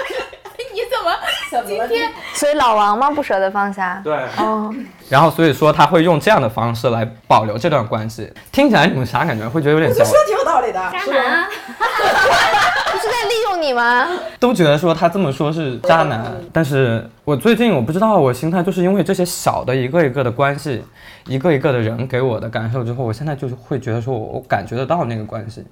[1.67, 3.09] 今天所以老王吗？
[3.09, 3.99] 不舍得放下。
[4.03, 4.73] 对，哦，
[5.09, 8.31] 然后所以说他会用这样的方式来保留这段关系。
[8.51, 9.47] 听起来你们啥感觉？
[9.49, 10.79] 会觉得有点我说挺有道理的。
[10.91, 11.47] 渣男啊，
[12.91, 14.07] 不是在利用你吗？
[14.39, 20.83] 都觉得说他这么说是渣男，但是我最近我不知道，我心态就是因为这些小的一个一个的关系，
[21.27, 25.65] 一个一个的人给我的感受之后，我现在就是会觉得说我我感觉得到那个关系，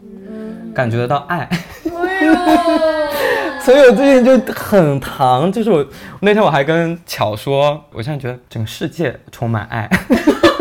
[0.74, 1.48] 感觉得到爱。
[3.68, 5.86] 所以我最近就很糖，就是我
[6.22, 9.90] 那天我还跟巧说，我现在觉得整个世界充满爱。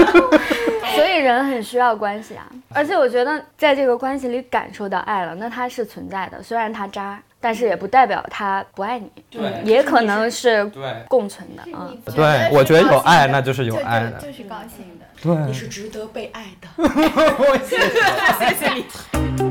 [0.96, 6.42] 所以人很需要关系啊，而且我觉得在这个关系里感受到爱了，那它是存在的。
[6.42, 11.88] 虽然它渣，但是也不代表他不爱你，对也可能是对共存的啊。
[12.06, 14.10] 对，我觉得有爱那就是有爱的。
[14.14, 15.06] 就是高兴的。
[15.22, 16.66] 对，你是值得被爱的。
[16.82, 18.48] 我谢谢。
[18.48, 19.45] 谢谢你。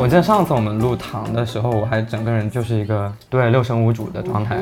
[0.00, 4.56] 我记得上次我们录糖的时候，我还整个人就是一个对六神无主的状态。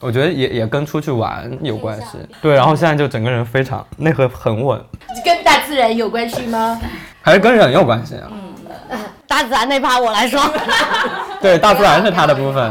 [0.00, 2.18] 我觉得也也跟出去玩有关系。
[2.42, 4.82] 对，然后现在就整个人非常内核很稳，
[5.24, 6.80] 跟大自然有关系吗？
[7.22, 8.28] 还是跟人有关系啊。
[9.28, 10.42] 大自然那趴我来说，
[11.40, 12.70] 对，大自然是他的部分。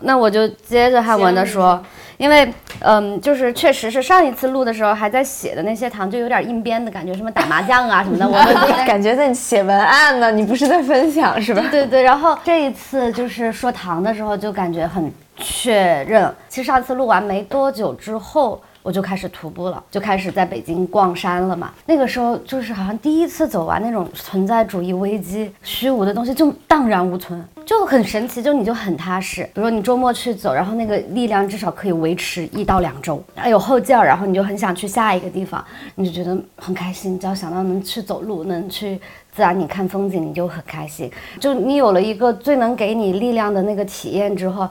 [0.00, 1.82] 那我就接着汉文的说，
[2.18, 8.54] 因为嗯，就是确实是上一次录的时候还在写的那些糖就有点硬编的感觉，什么打麻将啊什么的，我们
[8.86, 11.62] 感觉在写文案呢，你不是在分享是吧？
[11.70, 15.74] 对对，然后这一次就是说糖的时候，就感觉很确
[16.08, 16.32] 认。
[16.48, 21.72] 其实上次录完没多久之后，我就开始徒步了，就开始在北京逛山了嘛。
[21.86, 29.42] 那个时候就是好像第一次走完那种存在主义危机、虚无的东西，就荡然无存，就很神奇，就你就很踏实。
[29.42, 35.64] 比如说你周末去走，然后那个力量至少可以维持一到两周，有后劲儿，然后你就很想去下一个地方，
[35.96, 37.18] 你就觉得很开心。
[37.18, 39.00] 只要想到能去走路，能去。
[39.32, 41.10] 自然你看风景，你就很开心。
[41.38, 44.66] 就你有了一个最能给你力量的那个体验之后，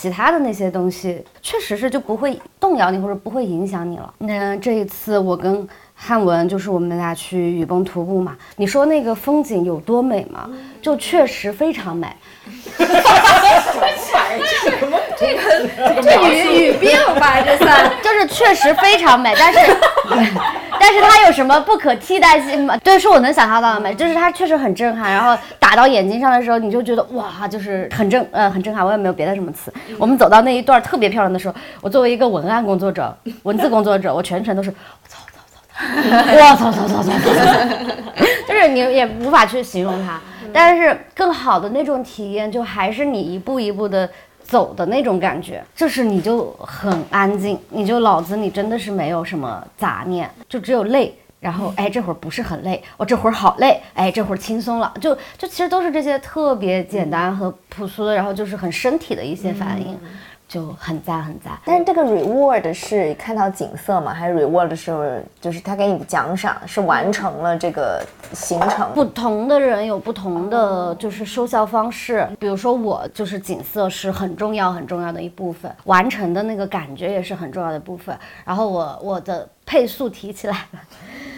[0.00, 4.14] 其他的那些东西确实是就不会动摇你或者不会影响你了。
[4.18, 10.48] 那这一次我跟汉文就是我们俩去雨崩徒步嘛，你说那个风景有多美吗？
[10.88, 12.08] 就确实非常美。
[15.18, 19.58] 这语语病吧，这算就是确实非常美，但是
[20.80, 22.74] 但是它有什么不可替代性吗？
[22.78, 29.70] 对，是我能想象到的美，就是它确实很震撼，然后打到眼睛上的时候，你就觉得哇，就是很震呃很震撼，我也没有别的什么词。
[29.98, 34.74] 我们走到那一段特别漂亮的时候，我作为一个文案工作者、文字工作者，我全程都是我
[35.06, 35.84] 操操操，
[36.32, 37.18] 我操操操操操，
[38.74, 40.20] 就是你也无法去形容它，
[40.52, 44.08] 但是更好的那种体验，就还是你一步一步的。
[44.48, 59.94] 走的那种感觉，就是你就很安静，你就脑子里真的是没有什么杂念，就只有累然后哎这会儿不是很累，我这会儿好累，哎这会儿轻松了，就就其实都是这些特别简单和朴素的，然后就是很身体的一些反应，
[60.48, 61.52] 就很赞很赞。
[61.64, 64.14] 但是这个 reward 是看到景色吗？
[64.14, 68.90] 还是 reward 是就是他给你的奖赏是完成了这个行程？
[68.94, 78.16] 不同的人有不同的就是收效方式，比如说我就是景色是很重要很重要的一部分，完成的那个感觉也是很重要的部分。
[78.44, 80.80] 然后我我的配速提起来了。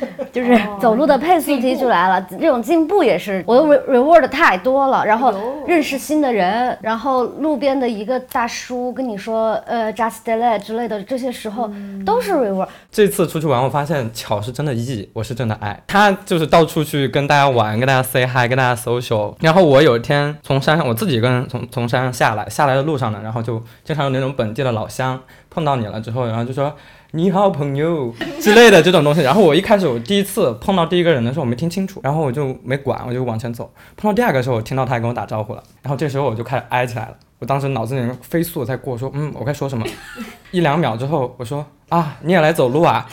[0.33, 5.31] 就是走路的配速提起来了，这种进步也是我的 re- reward 太多了，然后
[5.67, 11.71] 认识新的人，然后路边的一个大叔跟你说呃 just delay 之类的，这些时候
[12.07, 12.69] 都是 reward。
[12.91, 15.79] 这次出去玩，我发现巧是真的 E，，我是真的爱。
[15.87, 19.35] 他就是到处去跟大家玩，跟大家 say hi，跟大家 social。
[19.41, 26.75] 然后我有一天从山上，我自己一个人从从山上下来，下来的路上呢，然后就经常有那种本地的老乡碰到你了之后，然后就说
[27.13, 29.21] 你好朋友 之类的这种东西。
[29.21, 33.69] 然后我一开始我第一次碰到第一个人的时候，我没听清楚，然后我就没管，我就往前走。
[33.97, 37.15] 碰到第二个时候，我听到他跟我打招呼了，然后这时候我就开始挨起来了。
[37.41, 39.85] 我当时脑子里面飞速地在过，说嗯，我该说什么？
[40.53, 43.07] 一两秒之后，我说啊，你也来走路啊？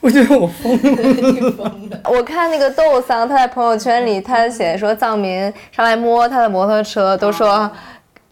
[0.00, 1.72] 我觉得我疯了。
[2.04, 7.68] 我看那个豆桑，他在朋友圈里，他写说藏民上来摸他的摩托车，都说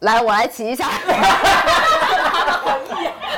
[0.00, 0.88] 来我来骑一下。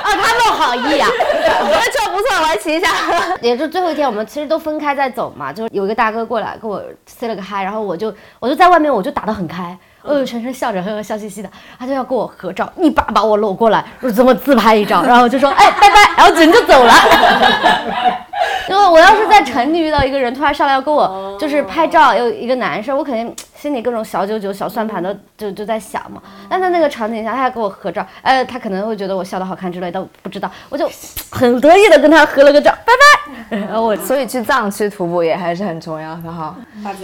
[0.07, 1.09] 啊，他们好意啊！
[1.59, 2.87] 我觉得这不错，我来骑一下。
[3.41, 9.77] 也是最后一天，我们其实都分开在走嘛，就是有一个大哥过来跟我 say 了个嗨，然后我就我就在外面，我就打得很开。
[10.03, 16.93] 我就全程笑着，呵呵笑嘻嘻的，他就要跟我合照，一把把我搂过来，说怎么自拍一张，然后就说哎拜拜，然后人就走了。
[18.69, 26.21] 因为我要是在城里遇到一个人突然上来要跟我就是拍照，有一个男生，我肯定心里各种小九九、小算盘都就就在想嘛。
[26.49, 30.89] 但在那个场景下，他要跟我合照，呃，他可能会觉得我笑得好看之类的，不知道，我就
[31.31, 32.97] 很得意的跟他合了个照，拜拜。
[33.57, 36.55] 然后我所以去藏区徒步也还是很重要的哈。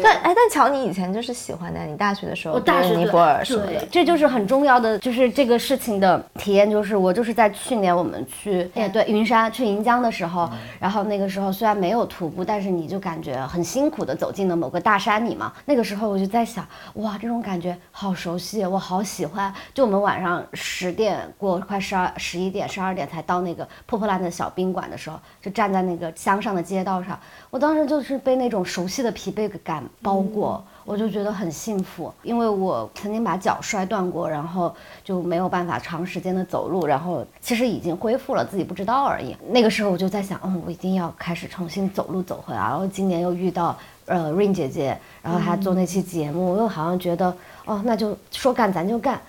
[0.01, 15.51] 但哎，但乔，你以前就是喜欢的，你大学的时候，我大学尼泊尔什么对的，，这就是很重要的，就是这个事情的体验，就是我就是在去年我们去，哎对，云山去盈江的时候，然后那个时候虽然没有徒步，但是你就感觉很辛苦的走进了某个大山里嘛。
[15.65, 19.53] 那个时候我就在想，哇，这种感觉好熟悉，我好喜欢。
[19.73, 30.63] 就我们晚上十点过，快十二、十一点、十二点才到那个破破烂的小宾馆的时候，就站在那个乡上的街道上，我当时就是被那种熟悉的疲惫感包裹。
[30.85, 39.33] 我就觉得很幸福，因为我曾经把脚摔断过，然后就没有办法长时间的走路，然后其实已经恢复了，自己不知道而已。
[39.47, 42.59] 那个时候我就在想，嗯，我一定要开始重新走路走回来。
[42.59, 47.35] 然后今年又遇到呃 Rain 姐姐，然后她做那期节目，我又好像觉得，
[47.65, 49.19] 哦，那就说干咱就干，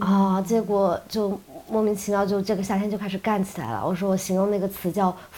[0.00, 3.86] 啊，结果就莫名其妙就这个夏天就开始干起来了。
[3.86, 5.14] 我说我形容那个词叫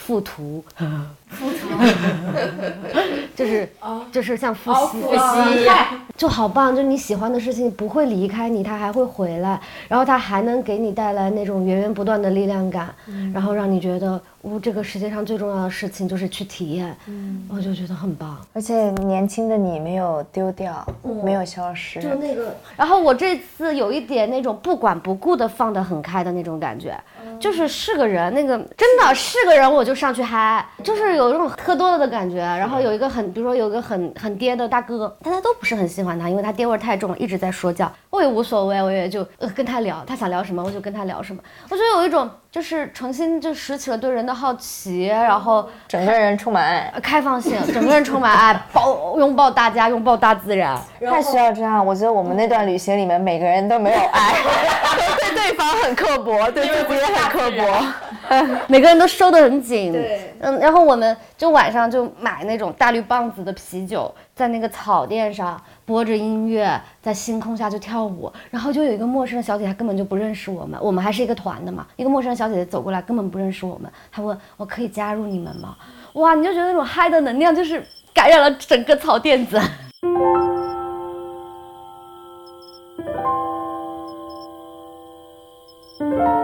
[1.35, 1.68] 复 图，
[3.35, 3.68] 就是
[4.12, 5.68] 就是像复习复习，
[6.16, 12.94] 就好棒，就你喜欢的事情不会离开你，它还会回来，然后它还能给你带来那种源源不断的力量感，
[13.33, 16.97] 然后让你觉得，呜、这个世界上最重要的事情就是去体验，
[17.49, 18.38] 我就觉得很棒。
[18.53, 20.87] 而且年轻的你没有丢掉，
[21.25, 22.01] 没有消失。
[22.01, 26.97] 就那个，然后我这次有一点那种不管不顾的放得很开的那种感觉，
[27.40, 32.39] 就是是个人，那个真的是个人我就上去嗨，就是有一种喝多了的感觉。
[32.39, 37.91] 然后有一个很，比如说有一个很很爹的大哥，大家都不是很喜欢他，因为他爹味儿太重了，一直在说教。
[38.11, 41.43] 我也无所谓，我也就呃跟他聊，他想聊什么我就跟他聊什么。
[41.69, 50.81] 我觉得有一种就是重新就拾起了对人的好奇，然后整个人充满爱，呃开放性，整个人充满爱， 抱拥抱大家，拥抱大自然。
[51.01, 51.85] 太需要这样。
[51.85, 54.35] 我觉得我们那段旅行里面，每个人都没有爱，
[55.19, 58.57] 对对方很刻薄，对自己也很刻薄。
[58.69, 59.93] 每个人都收得很紧。
[59.93, 68.31] 对，嗯，然后我们就晚上就买那种大绿棒子的啤酒，在那个草垫上播着音乐，在星空下就跳舞。
[68.51, 71.87] 然后就有一个陌生的小姐姐，她根本就不认识我们，我们还是一个团的嘛。
[71.97, 75.77] 一个陌生的小姐姐走过来，根本不认识我们，她问我可以加入你们吗？
[76.14, 79.61] 哇，你就觉得那种嗨的能量就是感染了整个草垫子。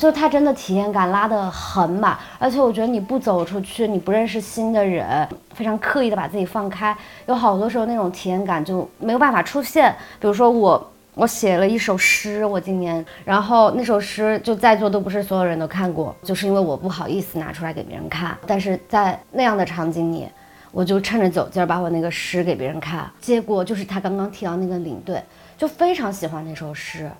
[0.00, 6.96] 就他真的体验感拉得很满，而且我觉得你不走出去，你不认识新的人，非常刻意的把自己放开，
[7.26, 9.94] 有好多时候那种体验感就没有办法出现。
[10.18, 20.26] 比如说我，我写了一首诗，我今年，然后那首诗就在座都不是所有人都看过，就是因为我不好意思拿出来给别人看，但是在那样的场景里。
[20.72, 25.20] 我就趁着酒劲儿把我那个诗给别人看，结果就是他刚刚提到那个领队，
[25.58, 27.10] 就非常喜欢那首诗，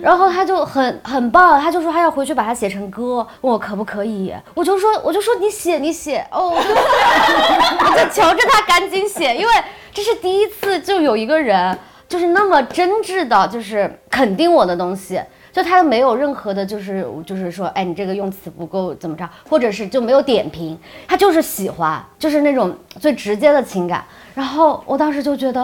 [0.00, 6.68] 然后他就很很棒，他就说他要回去把它写成歌，问我可不可以，我就说我就说你写你写哦，我就
[7.86, 9.52] 我就求着他赶紧写，因为
[9.92, 11.76] 这是第一次就有一个人
[12.08, 15.20] 就是那么真挚的，就是肯定我的东西。
[15.52, 24.02] 就他没有任何的，就是就是说，哎，你这个用词不够怎么着，或者是就没有点评，他就是喜欢，就是那种最直接的情感。
[24.34, 25.62] 然后我当时就觉得，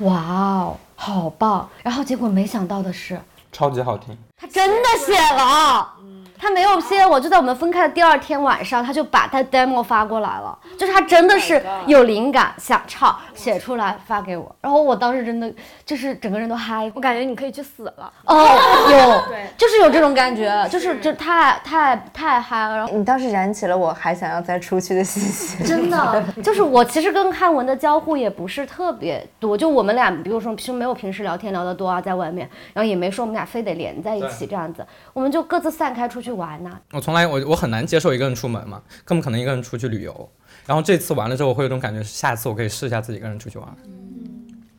[0.00, 1.66] 哇哦，好棒！
[1.82, 3.18] 然后结果没想到的是，
[3.52, 4.16] 超级好听。
[4.36, 5.94] 他真的写了，
[6.40, 15.52] 他没有骗我，就在我们分开的第二天晚上，他就把他 demo 发过来了，就是他真的是有灵感想唱，写出来发给我，然后我当时真的
[15.84, 18.12] 就是整个人都嗨，我感觉你可以去死了。
[18.24, 18.46] 哦，
[18.90, 19.22] 有，
[19.58, 25.62] 就是有这种感觉，就是就太太太嗨了，然后你当时燃起了我还想要再出去的信息。
[25.64, 40.32] 真的 就是我其实跟汉文的交互也不是特别多，就我们俩，比如说其实没有平时聊天聊得多啊，在外面，然后也没说我们俩非得连在一起这样子，我们就各自散开出去玩呐、我从来我我很难接受一个人出门嘛，更不可能一个人出去旅游。
[40.66, 43.68] 然后这次完了之后，我会有种感觉，下次我可以试一下自己一个人出去玩。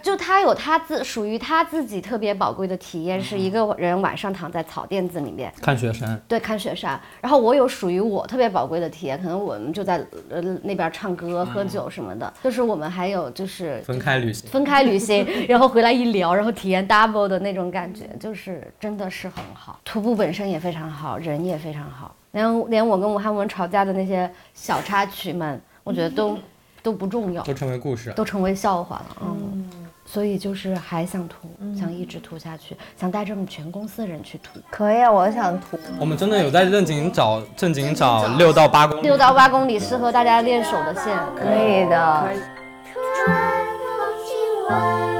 [0.02, 7.00] 就他有他自属于他自己特别宝贵的体验，是一个人晚上躺在草垫子里面，看雪山，对，看雪山。
[7.22, 12.32] 然后我有属于我特别宝贵的体验，可能我们就在呃那边唱歌、喝酒什么的。
[12.44, 14.50] 就是我们还有就是分开旅行。
[14.50, 19.80] 分开旅行， 然后回来一聊，然后体验 double 的那种感觉，就是真的是很好。
[19.86, 26.38] 徒步本身也非常好，人也非常好，连连我跟武汉文吵架的那些小插曲们，我觉得都
[26.82, 28.12] 都不重要，都成为故事。
[28.14, 29.18] 都成为笑话了。
[29.22, 29.70] 嗯，
[30.12, 34.60] 所以就是还想涂，想一直涂下去，想带着我们全公司的人去涂。
[34.70, 35.80] 可以啊，我想涂。
[35.98, 42.28] 我们真的有在正经找正经找六到八公里六到八公里适合大家练手的线，可以的。
[43.24, 43.38] 春
[44.68, 45.11] 风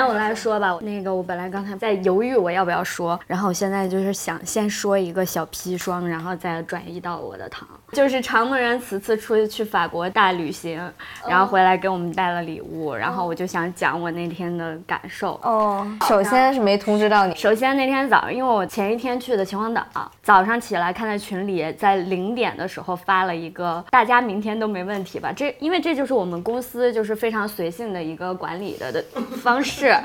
[0.00, 7.68] 那我来说吧，那个我本来刚才在犹豫我要不要说，然后我现在就是想先说一个小砒霜，然后再转移到我的糖。
[7.92, 10.80] 就是常梦然此次出去法国大旅行，
[11.28, 15.38] 然后回来给我们带了礼物，然后我就想讲我那天的感受。
[15.42, 19.84] 哦，首先是没通知到你，首先那天早上，因为我前一天去的秦皇岛，
[20.22, 25.32] 早上起来看在群里，在零点的时候发了一个，大家明天都没问题吧？
[25.34, 29.04] 这因为这就是我们公司就是非常随性的一个管理的的
[29.42, 29.96] 方式，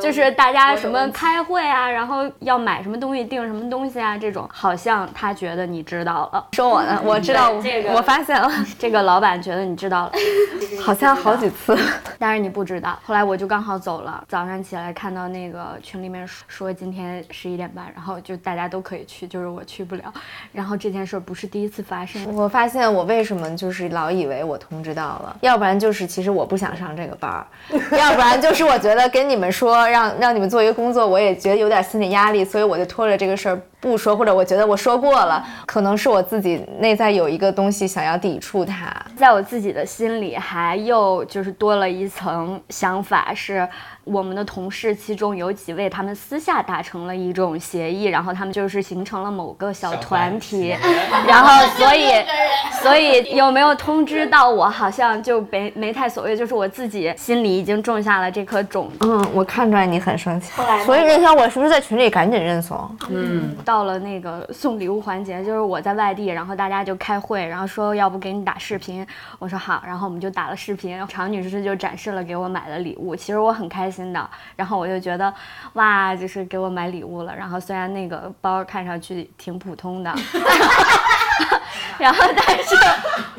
[0.00, 10.12] 就是大家什么开会啊，然后要买什么东西订什么东西啊，这种好像他觉得你知道了，说我呢，我知道，这个我发现了，这个老板觉得你知道了，
[10.80, 11.76] 好像好几次。
[12.18, 12.98] 但是你不知道。
[13.04, 20.04] 后来我就刚好走了，早上起来看到那个群里面说说今天十一点半，然后就大家都可以去，就是我去不了。
[20.52, 27.46] 然后这件事儿不是第一次发生，我发现我为什么就是老以为我通知到了，要不然就是其实我不想上这个班儿，
[27.96, 38.94] 要不然就是我觉得跟你们说让让你们做一个工作，我也觉得有点心理压力，所以我就拖着这个事儿不说，或者我觉得我说过了，可能是我自己内在有一个东西想要抵触它。
[39.16, 43.68] 在我自己的心里还又就是多了一层想法是。
[44.04, 50.76] 我们的同事其中有几位，他们私下达成了一种协议，然后他们就是形成了某个小团体，
[51.26, 52.10] 然后所以
[52.82, 58.96] 所以有没有通知到我，好像就没没太所谓，就是我自己心里已经种下了这颗种子。
[59.02, 60.50] 嗯，我看出来你很生气，
[60.84, 62.96] 所以那天我是不是在群里赶紧认怂？
[63.08, 69.06] 嗯，到了那个送礼物环节，就是我在外地，然后大家就开会，然后说要不给你打视频，
[69.38, 75.32] 我说好，然后我们就打了视频，常女士就展示了给我买的礼物，其实我很开心心的，然后我就觉得
[75.74, 80.12] 哇，就是给我买礼物了，然后虽然那个包看上去挺普通的。
[81.98, 82.74] 然后，但是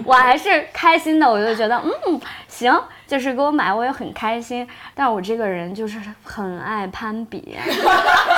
[0.05, 2.73] 我还是开心的，我就觉得，嗯，行，
[3.05, 4.65] 就是给我买，我也很开心。
[4.93, 7.57] 但我这个人就是很爱攀比，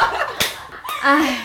[1.03, 1.37] 哎，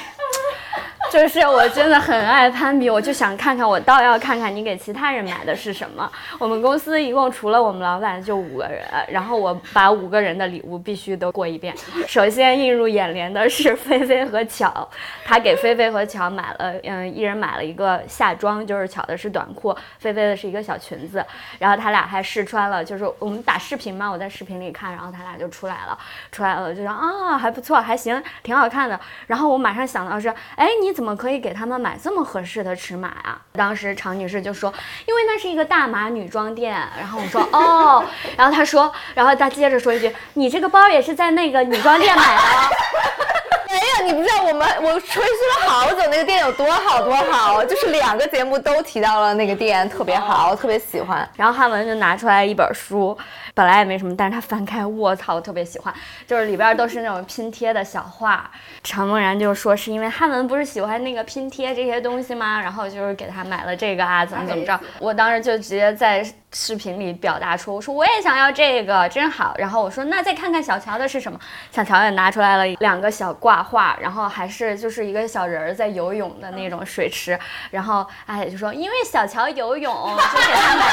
[1.12, 6.08] 就是我真的很爱攀比，我就想看看，我倒要看看你给其他人买的是什么。
[6.38, 11.74] 我们公司一共除了我们老板就五个人，然后我把五个人的礼物必须都过一遍。
[12.06, 14.88] 首先映入眼帘的是菲菲和巧，
[15.24, 21.24] 他给菲菲和巧买了，嗯，一人买了一个夏装，就是巧的是短裤，菲菲的是一个小裙子，
[21.58, 25.98] 然后他俩还试穿了，就是我们打视频嘛，我在视频里看，然后他俩就出来了，
[26.30, 28.98] 出来了就说啊还不错，还行，挺好看的。
[29.26, 33.40] 然后我马上想到是，哎，你么可以给他们买这么合适的尺码啊？
[33.52, 34.72] 当时常女士就说，
[35.06, 36.76] 因为那是一个大码女装店。
[36.98, 38.04] 然后我说 哦，
[38.36, 42.68] 然后她说，然后她接着说一句，你这个包也是在那个女装店买的哦。
[43.70, 51.26] 没有，你不知道我们我吹嘘了好久那个店有多好多好，就是两个节目都提到了那个店特别好，特别喜欢。
[51.36, 53.16] 然后汉文就拿出来一本书，
[53.54, 55.92] 本来也没什么，但是他翻开，我操，我特别喜欢，
[56.26, 58.50] 就是里边都是那种拼贴的小画。
[58.82, 62.60] 常梦然就说是因为汉文不是喜欢那个拼贴这些东西吗？
[62.60, 64.78] 然后就是给他买了这个啊，怎么怎么着。
[64.98, 69.54] 我当时就直接在视频里表达出，我说我也想要这个，真好。
[69.56, 71.38] 然后我说那再看看小乔的是什么，
[71.70, 77.38] 小乔也拿出来了两个小挂画，然后还是就是一个小人儿在游泳的那种水池。
[77.70, 79.94] 然后阿姐就说，因为小乔游泳，
[80.32, 80.84] 就给他买。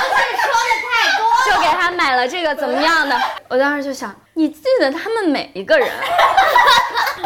[1.48, 3.18] 就给他买了这个怎么样的？
[3.48, 5.90] 我当时就想，你记得他们每一个人。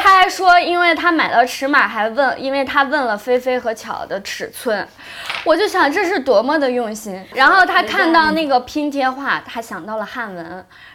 [0.01, 4.87] 他还说，因为他买了尺码，还问，因为他问了菲菲和巧的尺寸，
[5.43, 7.23] 我就想这是多么的用心。
[7.33, 10.43] 然后他看到那个拼贴画，他想到了汉文；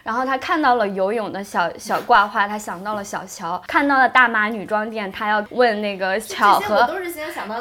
[0.03, 6.87] 然后他看到了游泳的小小挂画，他想到了小乔；看到了大码女装店，他要问那个巧和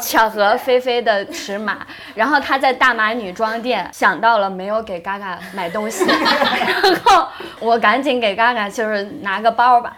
[0.00, 1.78] 巧和菲菲的尺码，
[2.14, 6.04] 然后他在大码女装店想到了没有给嘎嘎买东西，
[6.82, 7.28] 然后
[7.60, 9.96] 我赶紧给嘎嘎就是拿个包吧。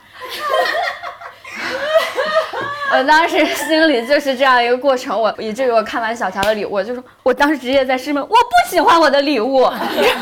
[2.91, 8.35] 我当时心里就是这样一个过程，我以至于我看完小乔的礼物，我就说，我当时直接在视频，我不
[8.71, 9.61] 喜欢我的礼物，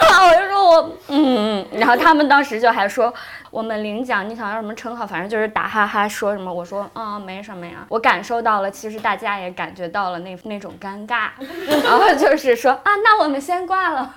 [0.00, 3.12] 然后我就说我嗯，然后他们当时就还说
[3.52, 11.28] 我们领奖，你想要什么称号，反正就是打哈哈说什么，我说啊、没什么呀，我感受到了，其实大家也感觉到了那那种尴尬，
[11.84, 14.12] 然后就是说啊，那我们先挂了，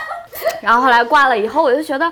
[0.62, 2.10] 然后后来挂了以后，我就觉得。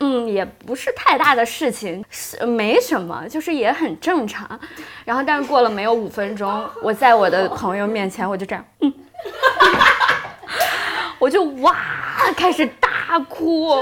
[0.00, 4.58] 嗯，也不是太大的事情，是没什么，就是也很正常。
[5.04, 8.92] 然后，但是过了没有五分钟，我在我的朋友面前，我就这样，嗯，
[11.20, 11.76] 我就哇
[12.36, 13.76] 开始大哭，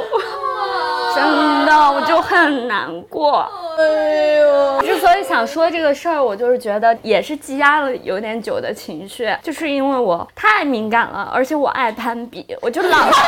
[1.15, 1.25] 真
[1.67, 3.49] 的，我就很难过。
[3.79, 13.21] 哎呦，之所以想说这个事儿，我就是觉得也是积压了有点久的情绪，就是因为我太敏感了，而且我爱攀比，我就老是。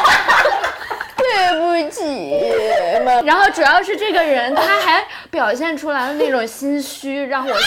[1.31, 2.53] 对不起，
[3.24, 7.64] 然后主要是这个人他还表现出来的那种心虚，让我就 是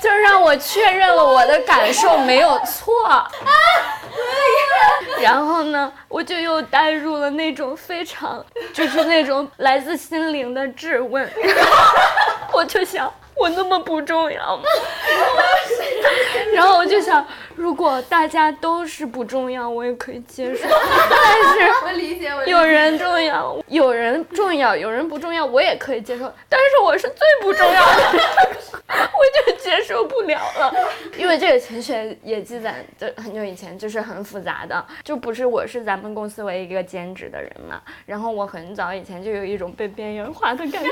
[0.00, 2.94] 就是让我确认了我的感受没有错。
[5.20, 11.30] 然后呢，我就又带入了那种非常就是那种来自心灵的质问，
[12.52, 13.12] 我就想。
[13.40, 14.64] 我那么不重要吗？
[16.54, 17.24] 然后我就想，
[17.54, 20.66] 如果大家都是不重要，我也可以接受。
[20.68, 26.32] 但是我理解，有人重要，有人重要，有人不重要，我也可以接受。
[26.48, 28.20] 但是我是最不重要的，
[28.88, 30.74] 我就接受不了了。
[31.16, 37.80] 因为这个情绪也积攒的很久以前，就是很复杂的，就不是我是咱们公司唯一一个兼职的人嘛。
[38.06, 40.90] 然后我很早以前就有一种被边缘化的感觉。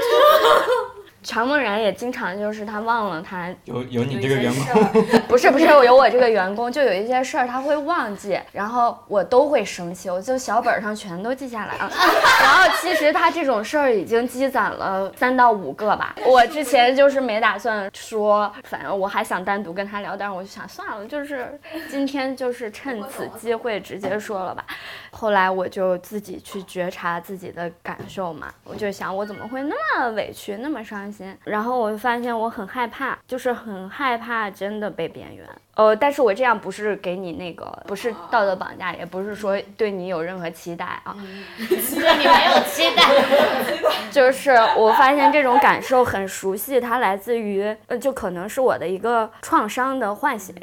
[1.26, 11.90] 常梦然也经常就是他忘了他有有你这个员工， 不是不是有我这个员工，就有一些事儿他会忘记，然后我都会生气，我就小本上全都记下来了。
[12.40, 16.14] 然后其实他这种事儿已经积攒了三到五个吧。
[16.24, 21.58] 我之前就是没打算说，反正我还想单独跟他聊，但是我就想算了，就是
[21.90, 24.64] 今天就是趁此机会直接说了吧。
[25.18, 31.34] 后来我就自己去觉察自己的感受嘛，我就想我怎么会那么委屈，那么伤心。
[31.44, 35.48] 然后我就发现我很害怕，就是很害怕真的被边缘。
[35.74, 41.16] 呃，但是我这样不是给你那个，不是道德绑架，也不是说对你有任何期待啊。
[41.56, 43.02] 对你没有期待，
[44.12, 50.54] 就是我发现这种感受很熟悉，它来自于呃，就可能是我的一个创伤的唤醒。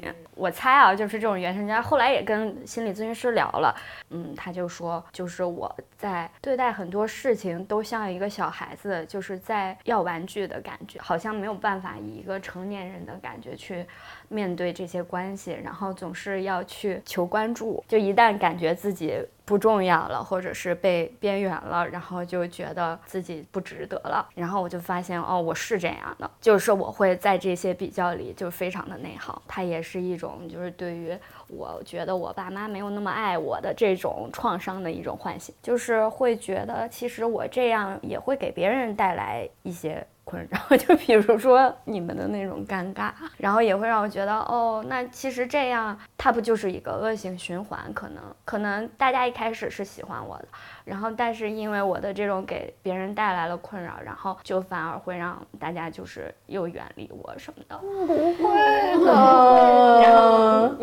[0.43, 1.81] 我猜啊，就是这种原生家。
[1.81, 3.73] 后来也跟心理咨询师聊了，
[4.09, 13.85] 嗯，他就说，就是我在对待很多事情都像一个小孩子，就是在要玩具的感觉，好像没有办法以一个成年人的感觉去
[14.29, 17.83] 面对这些关系，然后总是要去求关注。
[17.87, 24.27] 就一旦感觉自己不重要了，或者是被边缘了，然后就觉得自己不值得了。
[24.35, 29.41] 然后我就发现，哦，我是这样的，就是我会在这些比较里就非常的内耗。
[29.47, 31.17] 它也是一种，就是对于
[31.47, 40.05] 我觉得我爸妈没有那么爱我的这种创伤的一种唤醒，就是会觉得其实我这样也会给别人带来一些。
[40.23, 47.91] 困扰， 就比如说你们的那种尴尬，然后也会让我觉得，哦，那其实这样，它不就是一个恶性循环？
[47.93, 50.47] 可能，可能大家一开始是喜欢我的，
[50.85, 57.77] 然后但是因为我的这种给别人带来了困扰，然后就反而会让大家就是又远离我什么的。
[58.07, 59.13] 不会的。
[60.03, 60.75] 然后，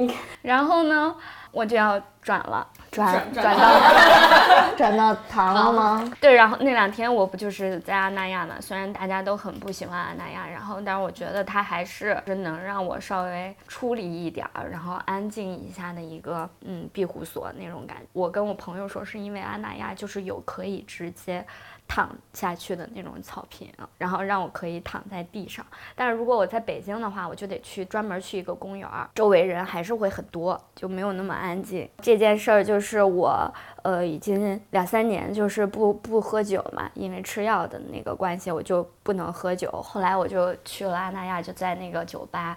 [0.43, 1.15] 然后呢，
[1.53, 6.13] 我就要转了，转转到 转到唐了吗？
[6.21, 18.05] 对，然后那两天我不就是在阿那亚嘛，虽然大家都很不喜欢阿那亚，然后但是我觉得它还是能让我稍微出离一点儿，然后安静一下的一个嗯庇护所那种感觉。
[18.13, 21.45] 我跟我朋友说，是因为阿那亚就是有可以直接。
[21.93, 23.69] 躺下去的那种草坪，
[23.99, 25.67] 然后让我可以躺在地上。
[25.97, 31.91] 但是如果我在北京的话，我就得去专门去一个公园，周围人还是会很多，就没有那么安静。
[32.01, 39.69] 这件事儿就是我呃已经两三年就是不不喝酒嘛，因为吃药的那个关系，我就不能喝酒。
[39.83, 42.57] 后来我就去了阿那亚，就在那个酒吧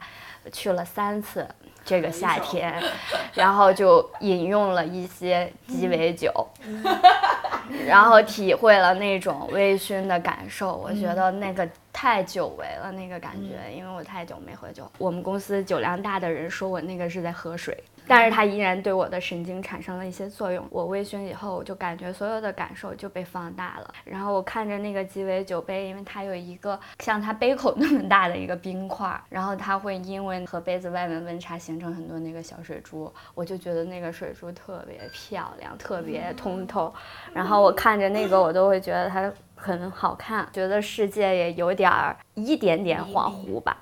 [0.52, 1.48] 去了三次。
[1.86, 2.82] 这个夏天，
[3.36, 6.32] 然后就饮用了一些鸡尾酒，
[7.86, 10.76] 然后体会了那种微醺的感受。
[10.78, 14.89] 我觉得那个太久违了，那个感觉，因为我太久没喝酒。
[14.97, 17.78] 我们公司酒量大的人说我那个是在喝水。
[18.08, 20.66] 但是它依然对我的神经产生了一些作用。
[20.70, 23.93] 我微醺以后，我就感觉所有的感受就被放大了。
[24.04, 36.93] 然后我看着那个鸡尾酒杯，因为它有一个像它杯口那么大的一个冰块，然后它会因为和杯子外面温差形成很多那个小水珠，我就觉得那个水珠特别漂亮，特别通透。
[37.34, 43.78] 然后我看着那个，我都会觉得它很好看，觉得世界也有点儿一点点恍惚吧。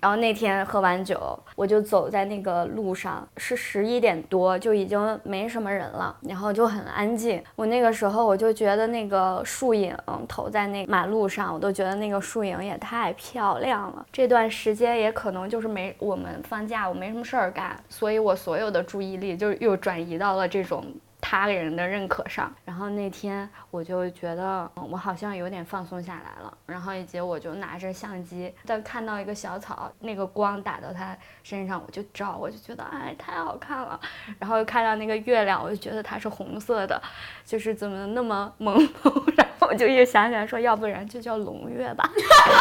[0.00, 7.42] 然后那天喝完酒，我就走在那个路上，是十一点多，就已经没什么人了，然后就很安静。
[7.54, 9.96] 我那个时候我就觉得那个树影
[10.26, 14.06] 投在那马路上，我都觉得那个树影也太漂亮了。
[14.12, 20.84] 这段时间也可能就是没我们放假，我没什么事儿干，所以我所有的注意力就又转移到了这种。
[21.20, 34.00] 他人的认可上，然后那天我就觉得我好像有点放松下来了，然后以及我就拿着相机，但看到一个小草，那个光打到他身上，我就照，我就觉得哎太好看了，
[34.38, 37.00] 然后又看到那个月亮，我就觉得它是红色的，
[37.44, 42.08] 就是怎么那么朦胧， 然后我就又想起来说，要不然就叫龙月吧，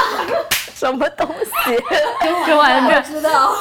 [0.51, 1.83] 什么东西，
[2.45, 3.53] 这玩意儿知道。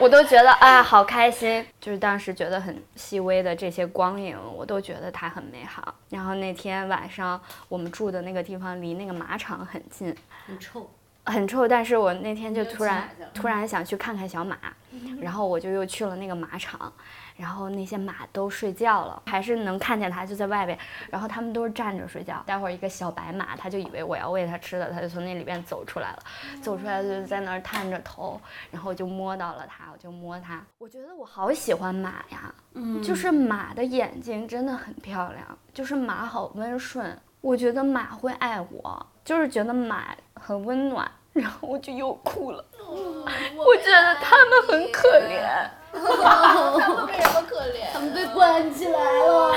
[0.00, 1.64] 我都觉得啊，好开心！
[1.78, 5.94] 就是当时觉得很细微的这些光影，我都觉得它很美好。
[6.08, 7.38] 然后那天晚上，
[7.68, 10.90] 我们住的那个地方离那个马场很近，很臭，
[11.26, 11.68] 很臭。
[11.68, 14.56] 但是我那天就突然突然想去看看小马，
[15.20, 16.90] 然后我就又去了那个马场。
[17.40, 20.78] 然后那些马都睡觉了，还是能看见它就在外边。
[21.08, 22.42] 然后它们都是站着睡觉。
[22.46, 26.18] 待会儿一个小白马，它就以为我要喂它吃的，它就从那里边走出来了。
[26.60, 28.38] 走出来就在那儿探着头，
[28.70, 30.62] 然后我就摸到了它，我就摸它。
[30.76, 37.18] 我觉得我好喜欢马呀，嗯，就是马的眼睛真的很漂亮，就是马好温顺。
[37.40, 41.10] 我觉得马会爱我，就是觉得马很温暖。
[41.32, 45.70] 然后我就又哭了，我觉得它们很可怜。
[45.92, 47.92] 为什么可怜？
[47.92, 49.52] 他们被关起来了。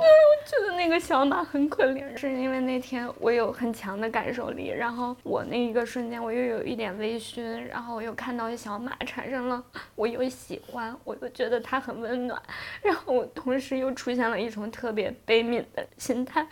[0.00, 9.62] 我觉得那个小马很可怜，是因为那天我有很强的感受力，然后我那一个瞬间我又有一点微醺，然后我又看到小马产生了，
[9.94, 12.40] 我又喜欢，我又觉得它很温暖，
[12.82, 16.46] 然后我同时又出现了一种特别悲悯的心态。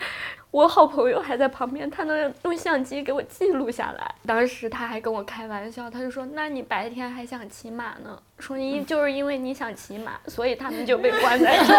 [0.53, 4.15] 我好朋友还在旁边，他能用相机给我记录下来。
[4.25, 8.19] 当时他还跟我开玩笑，他就说：“那你白天还想骑马呢？
[8.39, 11.79] 说你就是因为你想骑马，所以他们就被关在这里。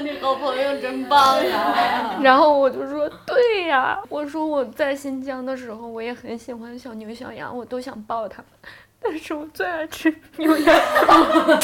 [0.10, 2.16] ”你好朋友真棒呀！
[2.22, 8.46] 然后我就说：“对呀，我说我在新疆的时候，我也很喜欢小牛小羊，我都想抱它们，
[9.02, 11.58] 但是我最爱吃牛羊肉。”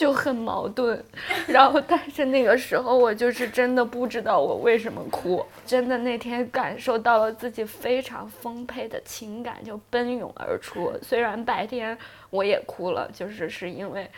[0.00, 1.04] 就很矛盾，
[1.46, 10.90] 然后但是那个时候我就是真的不知道我为什么哭，真的那天感受到了自己非常丰沛的情感就奔涌而出。
[11.02, 11.94] 虽然白天
[12.30, 14.10] 我也哭了，就是是因为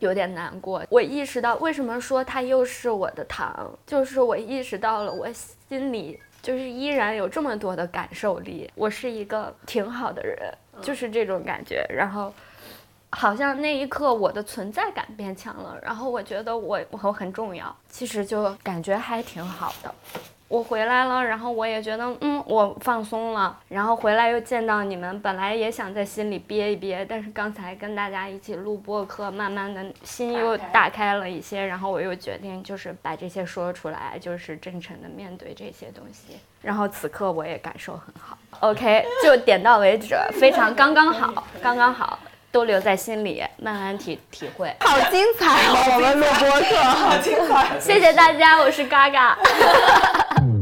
[0.00, 0.84] 有点难过。
[0.90, 10.36] 我意识到为什么说它又是我的糖，就是我意识到了我心里就是依然有这么多的感受力，我是一个挺好的人，
[10.82, 11.82] 就是这种感觉。
[11.88, 12.30] 然后。
[13.10, 19.94] 好像那一刻我的存在感变强了，然后我觉得我我很重要，其实就感觉还挺好的。
[20.46, 23.56] 我回来了，然后我也觉得嗯，我放松了。
[23.68, 36.36] 然后回来又见到你们，本来也想在心里憋一憋，但是刚才跟大家一起录播课，慢慢的心又打开了一些，然后我又决定就是把这些说出来，就是真诚的面对这些东西。
[36.60, 38.36] 然后此刻我也感受很好。
[38.58, 42.18] OK，就点到为止，非常刚刚好，刚刚好。
[42.52, 44.74] 都留在心里，慢慢体体会。
[44.80, 45.94] 好精彩哦！
[45.94, 47.78] 我们录播课，好精彩！
[47.78, 49.38] 谢谢大家，我是嘎嘎。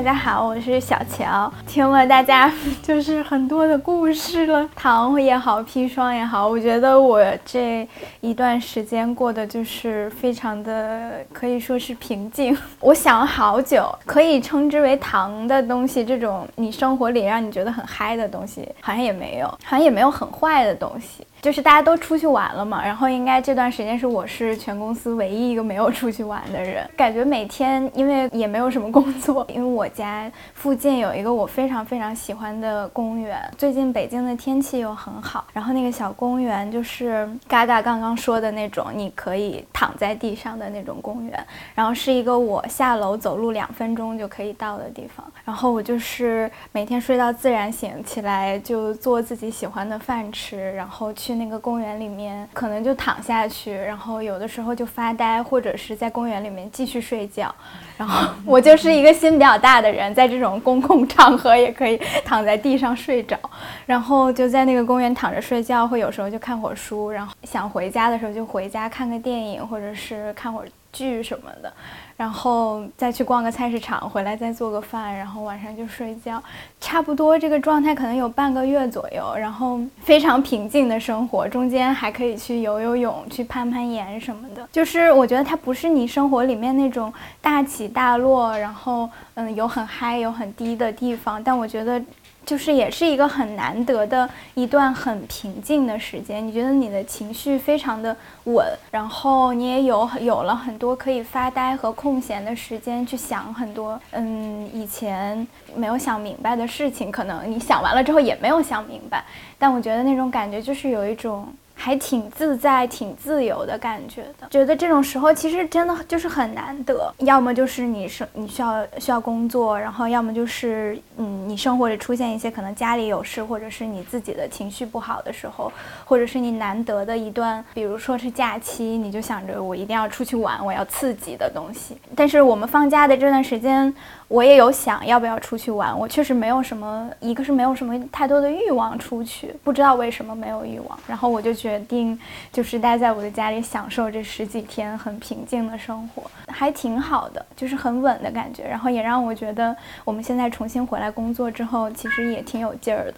[0.00, 1.52] 大家好，我是小乔。
[1.66, 2.50] 听了大家
[2.82, 7.86] 就是很多的故事了，糖也好，砒霜也好，我觉得我这
[8.22, 12.56] 一段时间过得就是非常的可以说是平静。
[12.80, 21.26] 我想了好久，可以称之为糖的东西，这种你生活里让你觉得很嗨的东西，好像也没有，好像也没有很坏的东西。
[21.40, 57.54] 就是大家都出去玩了嘛，然后应该这段时间是我是全公司唯一一个没有出去玩的人，感觉每天因为也没有什么工作， 因为我家附近有一个我非常非常喜欢的公园，最近北京的天气又很好，然后那个小公园就是嘎嘎刚刚说的那种，你可以躺在地上的那种公园，然后是一个我下楼走路两分钟就可以到的地方，然后我就是每天睡到自然醒，起来就做自己喜欢的饭吃，然后去去那个公园里面，可能就躺下去，然后有的时候就发呆，或者是在公园里面继续睡觉。
[57.96, 63.38] 然后我就是一个心比较大的人，在这种公共场合也可以躺在地上睡着，
[63.86, 71.72] 然后就在那个公园躺着睡觉，会有时候就看会儿书，然后想回家的时候就回家看个电影，或者是看会儿剧什么的。
[72.16, 76.42] 然后再去逛个菜市场，回来再做个饭，然后晚上就睡觉，
[76.78, 84.68] 差不多这个状态可能有半个月左右，然后非常平静的生活，中间还可以去游游泳、去攀攀岩什么的。
[84.70, 87.10] 就是我觉得它不是你生活里面那种
[87.40, 92.02] 大起大落，然后嗯有很嗨有很低的地方，但我觉得。
[92.50, 105.46] 就是也是一个很难得的一段很平静的时间，你觉得你的情绪非常的稳，然后你也有有了很多可以发呆和空闲的时间去想很多，嗯，以前
[105.76, 109.24] 没有想明白的事情，可能你想完了之后也没有想明白，
[109.56, 111.46] 但我觉得那种感觉就是有一种。
[111.80, 117.10] 还挺自在、挺自由的感觉的，觉得这种时候其实真的就是很难得。
[117.20, 125.72] 要么就是你生你需要需要工作，然后要么就是嗯你生活里出现一些可能家里有事，或者是你自己的情绪不好的时候，
[126.04, 131.96] 或者是你难得的一段，比如说是假期，你就想着我一定要出去玩，我要刺激的东西。
[132.14, 133.94] 但是我们放假的这段时间。
[134.30, 142.16] 我也有想要不要出去玩，我确实没有什么，一个是没有什么太多的欲望出去，不知道为什么没有欲望，然后我就决定
[142.52, 153.14] 就是待在我的家里，享受这十几天很平静的生活，还挺好的，就是很稳的感觉，然后也让我觉得我们现在重新回来工作之后，其实也挺有劲儿的，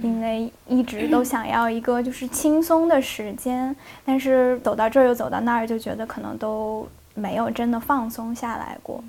[0.00, 9.02] 因为一直都想要一个就是轻松的时间，但是走到这儿又走到那儿，就觉得可能都没有真的放松下来过。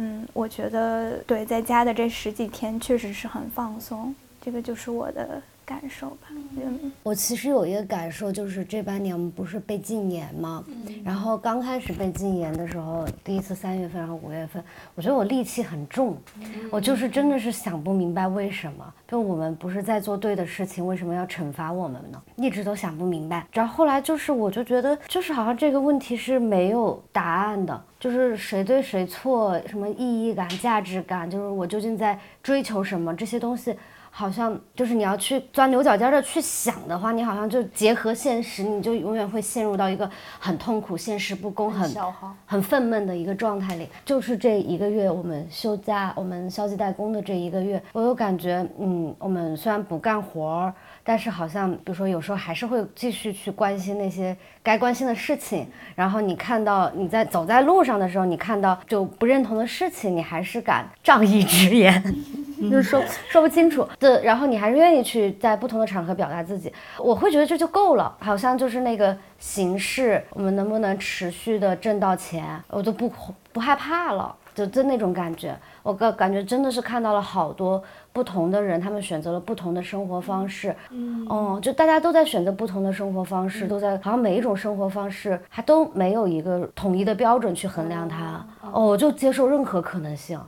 [0.00, 6.28] 嗯，我觉得对，在家的这十几天确实是很放松，这个就是我的感受吧。
[6.56, 10.64] 嗯，我其实有一个感受，就是这半年我们不是被禁言吗？
[11.04, 14.64] 然后刚开始被禁言的时候，第一次三月份，然后五月份，
[14.94, 16.16] 我觉得我戾气很重，
[16.70, 22.22] 我就是真的是想不明白为什么，就我们不是在做对的事情，为什么要惩罚我们呢？
[22.36, 23.46] 一直都想不明白。
[23.52, 27.84] 然后后来就是，我就觉得，就是好像这个问题是没有答案的。
[28.00, 33.76] 就是谁对谁错，什么意义感、价值感，就是我究竟在追求什么，这些东西，
[34.10, 41.94] 好像就是你要去钻牛角尖的去想的话，你好像就结合现实，你就永远会陷入到一个很痛苦、现实不公、很
[42.44, 43.88] 很愤懑的一个状态里。
[44.04, 50.74] 就是这一个月，我们休假，我们消极怠工的这一个月，我有感觉，嗯，我们虽然不干活儿。
[51.08, 55.66] 但是好像，比如说有时候还是会继续去关心那些该关心的事情。
[55.94, 62.02] 然后你看到你在走在路上的时候，你看到就不认同的事情，你还是敢仗义直言，
[62.70, 63.88] 就是说 说不清楚。
[63.98, 66.70] 对，然后你还是愿意去在不同的场合表达自己。
[66.98, 73.10] 我会觉得这就够了，好像就是那个形式，我们能不能持续的挣到钱，我都不
[73.50, 75.56] 不害怕了，就就那种感觉。
[75.82, 77.82] 我感感觉真的是看到了好多
[78.12, 80.74] 不同的人，他们选择了不同的生活方式。
[80.90, 88.44] 嗯，哦，就大家都在选择不同的生活方式，都在好像每一种生活方式还都没有一个统一的标准去衡量它。
[88.72, 90.38] 哦，我就接受任何可能性，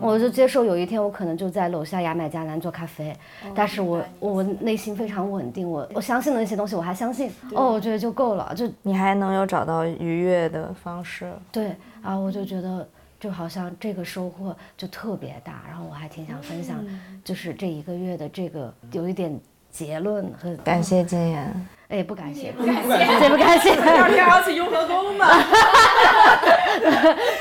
[0.00, 3.16] 我就接受有一天我可能就在楼下牙买加南做咖啡，
[3.54, 7.30] 但是我我内心非常稳定，我我相信的那些东西我还相信。
[7.54, 11.32] 哦，我觉得就够了，就你还能有找到愉悦的方式。
[11.52, 12.86] 对啊，我就觉得。
[13.20, 16.82] 就好像这个收获就特别大，然后我还挺想分享，
[17.22, 19.38] 就是这一个月的这个有一点
[19.70, 22.82] 结论和感谢金言，哎，不感谢，不感谢，
[23.20, 25.26] 谢不感谢，第二天要去雍和宫嘛，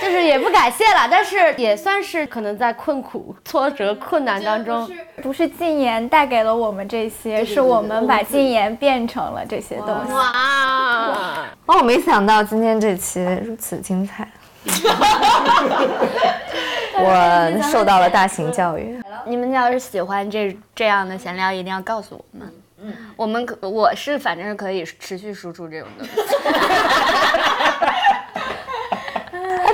[0.01, 4.85] 就是也不感谢了，但是也算是可能在困苦、挫折、困难当中，
[5.23, 10.11] 不是禁言带给了我们这些，是我们把禁言变成了这些东西。
[10.11, 14.29] 哇，哦，我没想到今天这期如此精彩。
[17.01, 18.99] 我受到了大型教育。
[19.25, 22.53] 你们要是喜欢这这样的闲聊，一定要告诉我们。
[22.81, 26.13] 嗯，我们可我是反正是可以持续输出这种东西。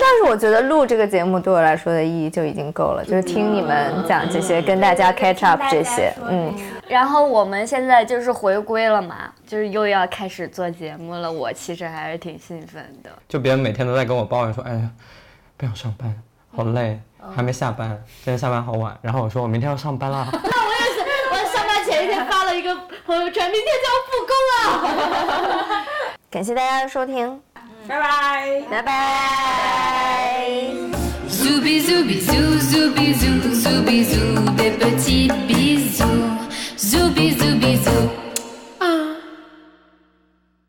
[0.06, 6.54] 哎，但是我觉得录这个节目对我来说的意义就已经够了，就是听你们讲这些，跟大家 catch up 这些，嗯，
[6.88, 11.32] 然后我们现在就是回归了嘛，就是又要开始做节目了。
[11.32, 13.10] 我其实还是挺兴奋的。
[13.28, 14.90] 就别人每天都在跟我抱怨说，哎呀，
[15.58, 16.14] 不想上班，
[16.56, 17.00] 好累，
[17.36, 17.90] 还没下班，
[18.24, 18.96] 今天下班好晚。
[19.02, 20.28] 然后我说我明天要上班啦。
[20.32, 22.76] 我上班前一天发了一个
[23.08, 25.86] 朋友圈，明天就要复工了。
[26.30, 27.42] 感谢大家的收听，
[27.88, 28.92] 拜拜，拜拜。
[31.28, 36.10] Zoubi zoubi zou zoubi zou zoubi zou des petits bisous.
[36.78, 38.10] Zoubi zoubi zou.